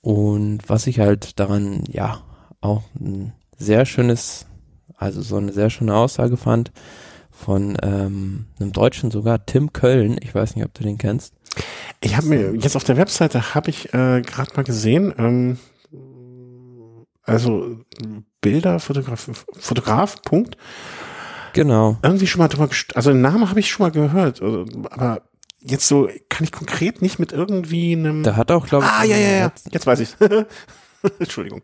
[0.02, 2.22] Und was ich halt daran ja
[2.60, 4.46] auch ein sehr schönes
[5.02, 6.72] also so eine sehr schöne Aussage fand
[7.32, 10.18] von ähm, einem Deutschen sogar, Tim Köln.
[10.22, 11.34] Ich weiß nicht, ob du den kennst.
[12.02, 15.14] Ich habe mir jetzt auf der Webseite habe ich äh, gerade mal gesehen.
[15.18, 15.58] Ähm,
[17.24, 17.78] also
[18.42, 20.56] Bilder, Fotograf, Fotograf, Punkt.
[21.54, 21.98] Genau.
[22.02, 25.22] Irgendwie schon mal drüber, also den Namen habe ich schon mal gehört, also, aber
[25.60, 28.24] jetzt so kann ich konkret nicht mit irgendwie einem.
[28.24, 28.92] Da hat auch glaube ich.
[28.92, 29.52] Ah ja ja ja.
[29.72, 30.16] Jetzt weiß ich.
[31.20, 31.62] Entschuldigung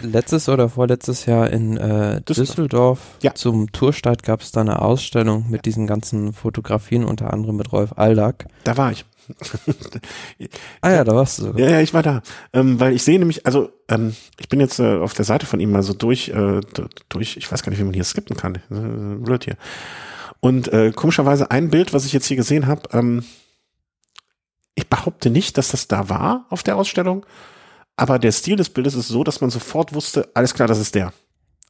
[0.00, 3.34] letztes oder vorletztes Jahr in äh, Düsseldorf ja.
[3.34, 7.92] zum Tourstart gab es da eine Ausstellung mit diesen ganzen Fotografien, unter anderem mit Rolf
[7.96, 8.46] Aldag.
[8.64, 9.04] Da war ich.
[10.80, 11.60] ah ja, da warst du sogar.
[11.60, 12.22] Ja, ja, ich war da.
[12.52, 15.60] Ähm, weil ich sehe nämlich, also ähm, ich bin jetzt äh, auf der Seite von
[15.60, 16.60] ihm mal so durch, äh,
[17.08, 18.56] durch, ich weiß gar nicht, wie man hier skippen kann.
[18.70, 19.56] Äh, blöd hier.
[20.40, 23.24] Und äh, komischerweise ein Bild, was ich jetzt hier gesehen habe, ähm,
[24.74, 27.24] ich behaupte nicht, dass das da war auf der Ausstellung,
[27.96, 30.94] aber der Stil des Bildes ist so, dass man sofort wusste, alles klar, das ist
[30.94, 31.12] der.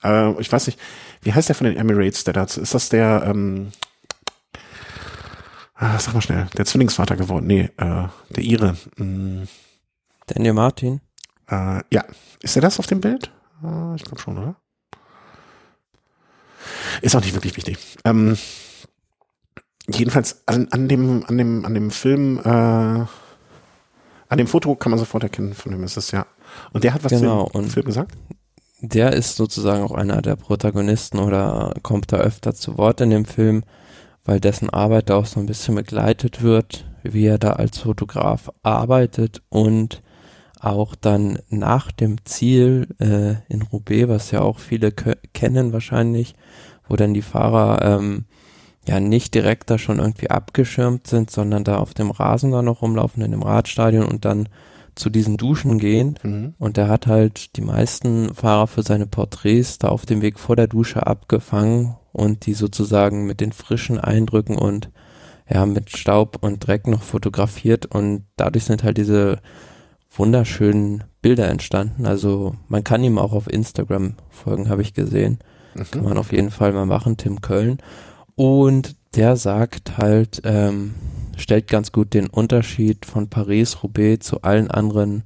[0.03, 0.79] Äh, ich weiß nicht,
[1.23, 2.61] wie heißt der von den Emirates, der dazu?
[2.61, 3.73] Ist das der, ähm,
[5.75, 7.47] ah, sag mal schnell, der Zwillingsvater geworden?
[7.47, 8.77] Nee, äh, der Ire.
[8.97, 9.45] Mm.
[10.27, 11.01] Daniel Martin?
[11.49, 12.05] Äh, ja.
[12.43, 13.31] Ist er das auf dem Bild?
[13.63, 14.57] Äh, ich glaube schon, oder?
[17.03, 17.79] Ist auch nicht wirklich wichtig.
[18.05, 18.37] Ähm,
[19.89, 23.07] jedenfalls an, an dem, an dem, an dem Film, äh,
[24.29, 26.27] an dem Foto kann man sofort erkennen, von wem ist es, ja.
[26.73, 28.17] Und der hat was Genau, zu dem Film gesagt?
[28.81, 33.25] Der ist sozusagen auch einer der Protagonisten oder kommt da öfter zu Wort in dem
[33.25, 33.65] Film,
[34.25, 38.51] weil dessen Arbeit da auch so ein bisschen begleitet wird, wie er da als Fotograf
[38.63, 40.03] arbeitet und
[40.61, 46.35] auch dann nach dem Ziel äh, in Roubaix, was ja auch viele kennen wahrscheinlich,
[46.89, 48.25] wo dann die Fahrer ähm,
[48.89, 52.83] ja nicht direkt da schon irgendwie abgeschirmt sind, sondern da auf dem Rasen da noch
[52.83, 54.49] rumlaufen in dem Radstadion und dann
[54.95, 56.19] zu diesen Duschen gehen.
[56.23, 56.55] Mhm.
[56.59, 60.57] Und er hat halt die meisten Fahrer für seine Porträts da auf dem Weg vor
[60.57, 64.91] der Dusche abgefangen und die sozusagen mit den frischen Eindrücken und
[65.49, 69.39] ja, mit Staub und Dreck noch fotografiert und dadurch sind halt diese
[70.15, 72.07] wunderschönen Bilder entstanden.
[72.07, 75.39] Also man kann ihm auch auf Instagram folgen, habe ich gesehen.
[75.75, 76.09] Kann Mhm.
[76.09, 77.79] man auf jeden Fall mal machen, Tim Köln.
[78.37, 80.95] Und der sagt halt, ähm,
[81.37, 85.25] stellt ganz gut den Unterschied von Paris-Roubaix zu allen anderen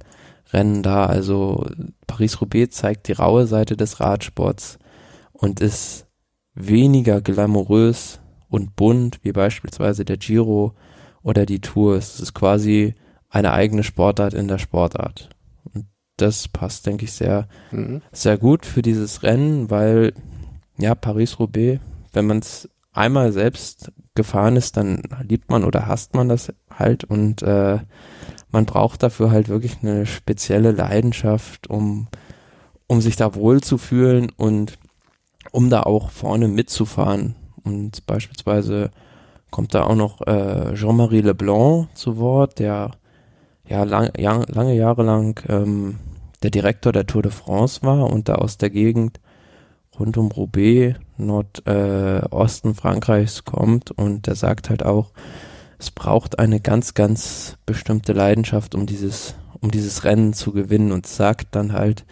[0.51, 1.09] Rennen dar.
[1.09, 1.65] Also
[2.07, 4.79] Paris-Roubaix zeigt die raue Seite des Radsports
[5.33, 6.07] und ist
[6.53, 10.73] weniger glamourös und bunt, wie beispielsweise der Giro
[11.23, 11.95] oder die Tour.
[11.95, 12.95] Es ist quasi
[13.29, 15.29] eine eigene Sportart in der Sportart.
[15.73, 15.85] Und
[16.17, 18.01] das passt, denke ich, sehr Mhm.
[18.11, 20.13] sehr gut für dieses Rennen, weil
[20.77, 21.79] ja, Paris-Roubaix,
[22.11, 27.03] wenn man es einmal selbst gefahren ist, dann liebt man oder hasst man das halt
[27.03, 27.79] und äh,
[28.51, 32.07] man braucht dafür halt wirklich eine spezielle Leidenschaft, um,
[32.87, 34.77] um sich da wohl zu fühlen und
[35.51, 37.35] um da auch vorne mitzufahren.
[37.63, 38.91] Und beispielsweise
[39.49, 42.91] kommt da auch noch äh, Jean-Marie Leblanc zu Wort, der
[43.67, 45.97] ja lang, ja, lange Jahre lang ähm,
[46.43, 49.19] der Direktor der Tour de France war und da aus der Gegend
[49.97, 55.11] rund um Roubaix, Nordosten äh, Frankreichs kommt und der sagt halt auch,
[55.79, 61.07] es braucht eine ganz, ganz bestimmte Leidenschaft, um dieses, um dieses Rennen zu gewinnen und
[61.07, 62.05] sagt dann halt,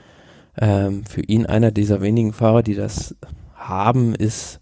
[0.58, 3.16] ähm, für ihn einer dieser wenigen Fahrer, die das
[3.56, 4.60] haben, ist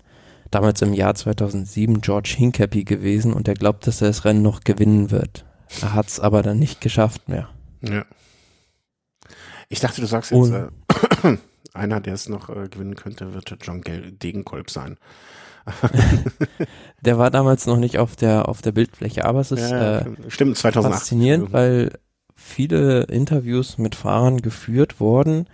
[0.51, 4.61] damals im Jahr 2007 George Hincapie gewesen und er glaubt, dass er das Rennen noch
[4.61, 5.45] gewinnen wird.
[5.81, 7.49] Er hat es aber dann nicht geschafft mehr.
[7.81, 8.05] Ja.
[9.69, 11.37] Ich dachte, du sagst jetzt, Und- äh,
[11.77, 14.97] einer, der es noch äh, gewinnen könnte, wird John Gel Degenkolb sein.
[17.01, 20.05] Der war damals noch nicht auf der auf der Bildfläche, aber es ist Ja, äh,
[20.29, 20.93] stimmt, 2008.
[20.99, 21.91] faszinierend, weil
[22.35, 25.47] viele Interviews mit Fahrern geführt wurden,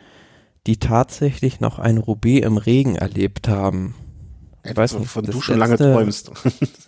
[0.67, 3.95] die tatsächlich noch ein Roubaix im Regen erlebt haben.
[4.63, 6.31] Ich weiß nicht, von du schon lange träumst.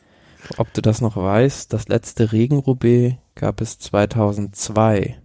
[0.58, 5.20] Ob du das noch weißt, das letzte Regen-Roubaix gab es 2002.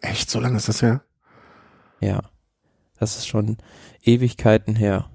[0.00, 1.02] Echt, so lange ist das her?
[2.00, 2.22] Ja,
[2.98, 3.56] das ist schon
[4.02, 5.08] Ewigkeiten her.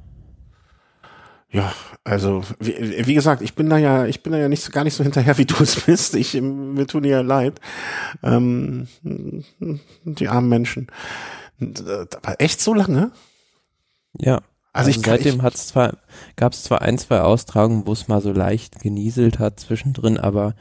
[1.54, 1.74] Ja,
[2.06, 4.86] also wie, wie gesagt, ich bin da ja, ich bin da ja nicht so, gar
[4.86, 6.16] nicht so hinterher, wie du es bist.
[6.16, 7.60] Ich mir tun dir ja leid,
[8.24, 10.88] ähm, die armen Menschen.
[11.60, 13.12] Aber echt so lange?
[14.18, 15.98] Ja, Also, ich kann, seitdem hat's zwar,
[16.38, 20.56] gab es zwar ein, zwei Austragungen, wo es mal so leicht genieselt hat zwischendrin, aber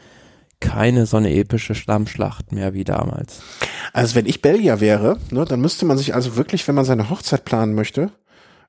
[0.61, 3.41] keine so eine epische Schlammschlacht mehr wie damals.
[3.93, 7.11] also wenn ich Belgier wäre, ne, dann müsste man sich also wirklich, wenn man seine
[7.11, 8.11] Hochzeit planen möchte,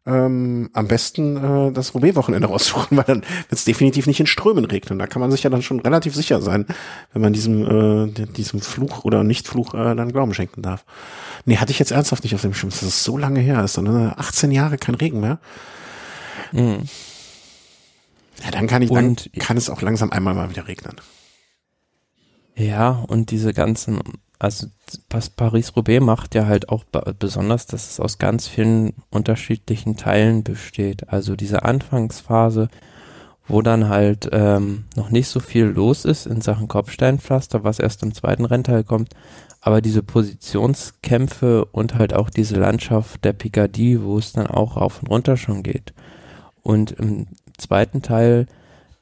[0.07, 1.37] ähm, am besten
[1.69, 4.97] äh, das Roubaix-Wochenende raussuchen, weil dann wird es definitiv nicht in Strömen regnen.
[4.97, 6.65] Da kann man sich ja dann schon relativ sicher sein,
[7.13, 10.85] wenn man diesem äh, di- diesem Fluch oder Nichtfluch äh, dann Glauben schenken darf.
[11.45, 12.71] Nee, hatte ich jetzt ernsthaft nicht auf dem Schirm.
[12.71, 13.61] Das ist so lange her.
[13.61, 15.37] Das ist dann äh, 18 Jahre kein Regen mehr.
[16.51, 16.79] Mhm.
[18.43, 20.95] Ja, dann kann ich, Und- dann kann es auch langsam einmal mal wieder regnen.
[22.61, 23.99] Ja, und diese ganzen,
[24.37, 24.67] also
[25.35, 31.09] Paris-Roubaix macht ja halt auch be- besonders, dass es aus ganz vielen unterschiedlichen Teilen besteht.
[31.09, 32.69] Also diese Anfangsphase,
[33.47, 38.03] wo dann halt ähm, noch nicht so viel los ist in Sachen Kopfsteinpflaster, was erst
[38.03, 39.15] im zweiten Rennteil kommt,
[39.59, 45.01] aber diese Positionskämpfe und halt auch diese Landschaft der Picardie, wo es dann auch rauf
[45.01, 45.93] und runter schon geht.
[46.61, 47.25] Und im
[47.57, 48.45] zweiten Teil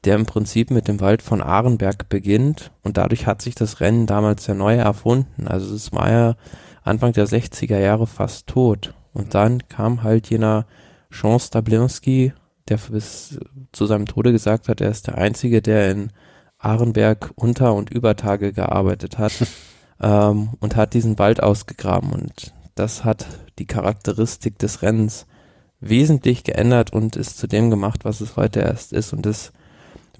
[0.04, 4.06] der im Prinzip mit dem Wald von Ahrenberg beginnt und dadurch hat sich das Rennen
[4.06, 5.46] damals ja neu erfunden.
[5.46, 6.36] Also es war ja
[6.82, 8.94] Anfang der 60er Jahre fast tot.
[9.12, 10.66] Und dann kam halt jener
[11.10, 12.32] Jean Stablinski,
[12.68, 13.38] der bis
[13.72, 16.12] zu seinem Tode gesagt hat, er ist der Einzige, der in
[16.58, 19.32] Ahrenberg unter- und Übertage gearbeitet hat
[20.00, 22.12] ähm, und hat diesen Wald ausgegraben.
[22.12, 23.26] Und das hat
[23.58, 25.26] die Charakteristik des Rennens
[25.80, 29.12] wesentlich geändert und ist zu dem gemacht, was es heute erst ist.
[29.12, 29.52] Und das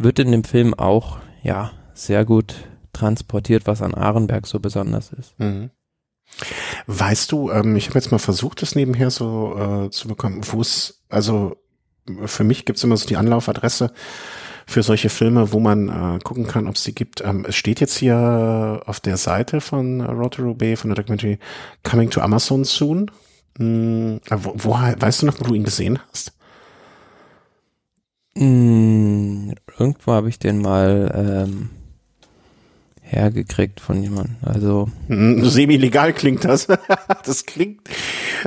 [0.03, 2.55] wird in dem Film auch, ja, sehr gut
[2.93, 5.39] transportiert, was an Ahrenberg so besonders ist.
[5.39, 5.71] Mhm.
[6.87, 10.61] Weißt du, ähm, ich habe jetzt mal versucht, das nebenher so äh, zu bekommen, wo
[10.61, 11.57] es, also
[12.25, 13.93] für mich gibt's immer so die Anlaufadresse
[14.67, 17.23] für solche Filme, wo man äh, gucken kann, ob es die gibt.
[17.23, 19.99] Ähm, es steht jetzt hier auf der Seite von
[20.31, 21.39] to Roubaix, von der Documentary
[21.83, 23.11] Coming to Amazon Soon.
[23.59, 26.33] Hm, wo, wo, weißt du noch, wo du ihn gesehen hast?
[28.35, 31.71] Mm, irgendwo habe ich den mal ähm,
[33.03, 34.37] hergekriegt von jemandem.
[34.43, 36.69] Also hm, semi-legal klingt das.
[37.25, 37.89] das klingt.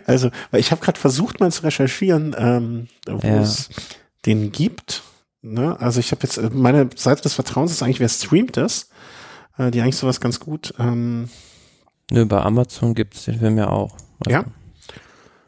[0.05, 3.41] Also, weil ich habe gerade versucht mal zu recherchieren, ähm, wo ja.
[3.41, 3.69] es
[4.25, 5.03] den gibt.
[5.41, 5.79] Ne?
[5.79, 8.89] Also ich habe jetzt meine Seite des Vertrauens ist eigentlich, wer streamt das?
[9.57, 10.73] Äh, die eigentlich sowas ganz gut.
[10.79, 11.29] Ähm,
[12.09, 13.97] Nö, bei Amazon gibt es den Film ja auch.
[14.25, 14.45] Also, ja.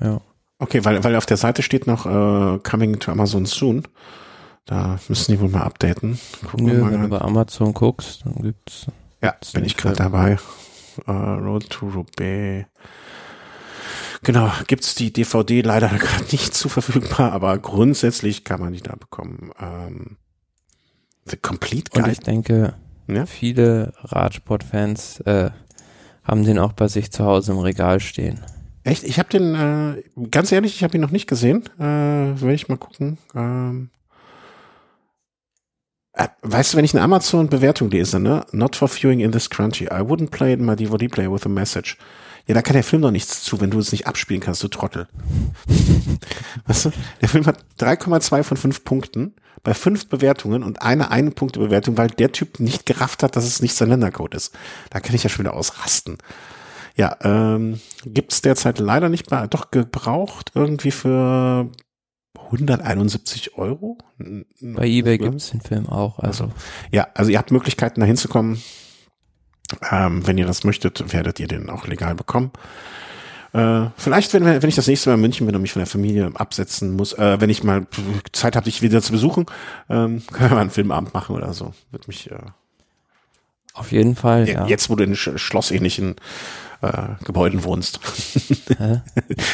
[0.01, 0.21] Ja.
[0.59, 3.83] Okay, weil weil auf der Seite steht noch äh, Coming to Amazon soon.
[4.65, 6.19] Da müssen die wohl mal updaten.
[6.49, 8.87] Gucken Nö, wir mal wenn du bei Amazon guckst, dann gibt's.
[9.21, 10.37] Ja, gibt's bin ich gerade dabei.
[11.07, 12.67] Uh, Road to Roubaix.
[14.23, 18.95] Genau, gibt's die DVD leider gerade nicht zu verfügbar, aber grundsätzlich kann man die da
[18.95, 19.51] bekommen.
[19.59, 20.17] Ähm,
[21.25, 22.05] The Complete Guide.
[22.05, 22.73] Und ich denke,
[23.07, 23.25] ja?
[23.27, 25.51] viele Radsportfans äh,
[26.23, 28.41] haben den auch bei sich zu Hause im Regal stehen.
[28.83, 29.03] Echt?
[29.03, 31.63] Ich habe den, äh, ganz ehrlich, ich habe ihn noch nicht gesehen.
[31.79, 33.17] Äh, will ich mal gucken.
[33.35, 34.04] Ähm, äh,
[36.41, 38.45] weißt du, wenn ich eine Amazon-Bewertung lese, ne?
[38.51, 39.85] Not for viewing in this crunchy.
[39.85, 41.97] I wouldn't play it in my DVD player with a message.
[42.47, 44.67] Ja, da kann der Film doch nichts zu, wenn du es nicht abspielen kannst, du
[44.67, 45.07] Trottel.
[46.67, 46.91] weißt du?
[47.21, 49.33] Der Film hat 3,2 von 5 Punkten
[49.65, 53.45] bei fünf Bewertungen und eine eine Punkte Bewertung, weil der Typ nicht gerafft hat, dass
[53.45, 54.55] es nicht sein Ländercode ist.
[54.91, 56.19] Da kann ich ja schon wieder ausrasten.
[56.95, 61.67] Ja, ähm, gibt derzeit leider nicht mehr, doch gebraucht irgendwie für
[62.37, 63.97] 171 Euro.
[64.17, 66.19] Bei eBay gibt es den Film auch.
[66.19, 66.45] Also.
[66.45, 66.55] also.
[66.91, 68.61] Ja, also ihr habt Möglichkeiten da hinzukommen.
[69.91, 72.51] Ähm, wenn ihr das möchtet, werdet ihr den auch legal bekommen.
[73.53, 75.87] Äh, vielleicht, wenn, wenn ich das nächste Mal in München bin und mich von der
[75.87, 77.87] Familie absetzen muss, äh, wenn ich mal
[78.33, 79.45] Zeit habe, dich wieder zu besuchen,
[79.89, 81.73] ähm, können wir mal einen Filmabend machen oder so.
[81.91, 82.37] Wird mich äh,
[83.73, 84.49] auf jeden Fall.
[84.49, 84.67] Ja.
[84.67, 86.15] Jetzt, wo du in schlossähnlichen
[86.93, 87.99] äh, Gebäuden wohnst.
[88.77, 89.01] Hä?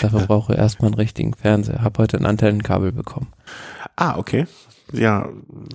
[0.01, 1.83] Dafür brauche ich erstmal einen richtigen Fernseher.
[1.83, 3.27] Hab heute ein Antennenkabel bekommen.
[3.95, 4.45] Ah, okay.
[4.93, 5.29] Ja,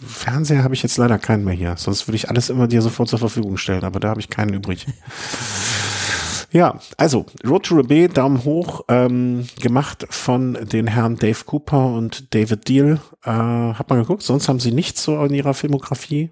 [0.06, 1.76] Fernseher habe ich jetzt leider keinen mehr hier.
[1.76, 4.52] Sonst würde ich alles immer dir sofort zur Verfügung stellen, aber da habe ich keinen
[4.52, 4.86] übrig.
[6.52, 12.34] Ja, also Road to Roubaix, Daumen hoch, ähm, gemacht von den Herren Dave Cooper und
[12.34, 13.00] David Deal.
[13.24, 16.30] Äh, hat man geguckt, sonst haben sie nichts so in ihrer Filmografie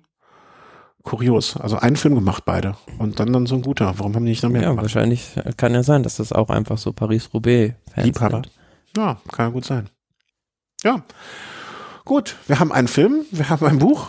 [1.05, 1.57] kurios.
[1.57, 3.95] Also einen Film gemacht beide und dann dann so ein guter.
[3.99, 4.83] Warum haben die nicht noch mehr ja, gemacht?
[4.83, 8.43] wahrscheinlich kann ja sein, dass das auch einfach so Paris-Roubaix-Fans Liebhaber.
[8.43, 8.51] Sind.
[8.97, 9.89] Ja, kann ja gut sein.
[10.83, 11.03] Ja.
[12.05, 14.09] Gut, wir haben einen Film, wir haben ein Buch.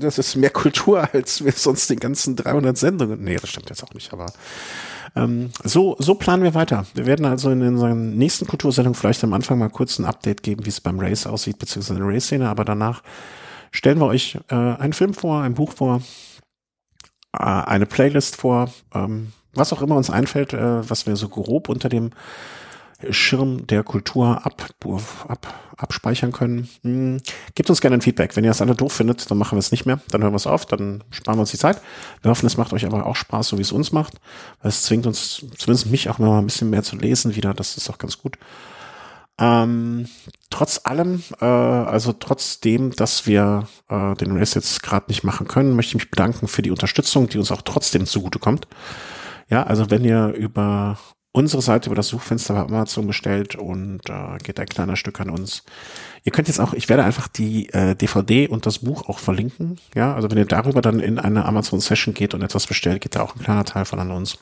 [0.00, 3.22] Das ist mehr Kultur, als wir sonst den ganzen 300 Sendungen.
[3.22, 4.26] Nee, das stimmt jetzt auch nicht, aber
[5.14, 6.84] ähm, so, so planen wir weiter.
[6.94, 10.64] Wir werden also in unserer nächsten Kultursendung vielleicht am Anfang mal kurz ein Update geben,
[10.66, 13.02] wie es beim Race aussieht, beziehungsweise in der Race-Szene, aber danach
[13.70, 16.02] stellen wir euch äh, einen Film vor, ein Buch vor,
[17.32, 21.88] eine Playlist vor, ähm, was auch immer uns einfällt, äh, was wir so grob unter
[21.88, 22.10] dem
[23.10, 24.70] Schirm der Kultur ab,
[25.28, 26.68] ab, abspeichern können.
[26.82, 27.20] Hm.
[27.54, 28.34] Gebt uns gerne ein Feedback.
[28.34, 30.00] Wenn ihr das alle doof findet, dann machen wir es nicht mehr.
[30.10, 31.80] Dann hören wir es auf, dann sparen wir uns die Zeit.
[32.22, 34.14] Wir hoffen, es macht euch aber auch Spaß, so wie es uns macht.
[34.62, 37.54] Es zwingt uns, zumindest mich auch mal ein bisschen mehr zu lesen wieder.
[37.54, 38.36] Das ist auch ganz gut.
[39.40, 40.08] Ähm,
[40.50, 45.76] trotz allem, äh, also trotzdem, dass wir äh, den Race jetzt gerade nicht machen können,
[45.76, 48.66] möchte ich mich bedanken für die Unterstützung, die uns auch trotzdem zugutekommt.
[49.48, 50.98] Ja, also wenn ihr über
[51.32, 55.30] unsere Seite über das Suchfenster bei Amazon bestellt und äh, geht ein kleiner Stück an
[55.30, 55.62] uns.
[56.24, 59.78] Ihr könnt jetzt auch, ich werde einfach die äh, DVD und das Buch auch verlinken.
[59.94, 63.14] Ja, also wenn ihr darüber dann in eine Amazon Session geht und etwas bestellt, geht
[63.14, 64.38] da auch ein kleiner Teil von an uns.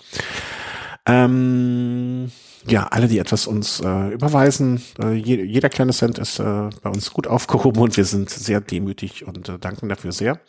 [1.05, 2.31] Ähm,
[2.69, 6.91] ja, alle, die etwas uns äh, überweisen, äh, je, jeder kleine Cent ist äh, bei
[6.91, 10.41] uns gut aufgehoben und wir sind sehr demütig und äh, danken dafür sehr.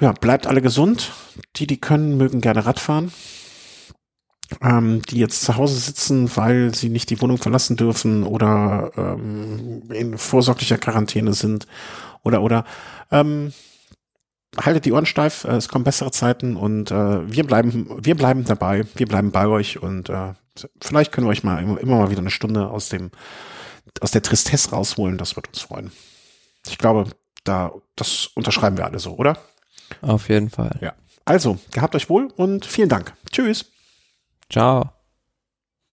[0.00, 1.12] Ja, bleibt alle gesund.
[1.56, 3.12] Die, die können, mögen gerne Rad fahren.
[4.62, 9.82] Ähm, die jetzt zu Hause sitzen, weil sie nicht die Wohnung verlassen dürfen oder ähm,
[9.90, 11.66] in vorsorglicher Quarantäne sind
[12.22, 12.64] oder oder
[13.10, 13.52] ähm,
[14.60, 18.44] haltet die Ohren steif, äh, es kommen bessere Zeiten und äh, wir bleiben, wir bleiben
[18.44, 20.34] dabei, wir bleiben bei euch und äh,
[20.80, 23.10] vielleicht können wir euch mal immer, immer mal wieder eine Stunde aus dem,
[24.00, 25.92] aus der Tristesse rausholen, das wird uns freuen.
[26.68, 27.10] Ich glaube,
[27.44, 29.38] da, das unterschreiben wir alle so, oder?
[30.02, 30.78] Auf jeden Fall.
[30.80, 30.94] Ja.
[31.24, 33.12] Also, gehabt euch wohl und vielen Dank.
[33.30, 33.66] Tschüss.
[34.50, 34.95] Ciao.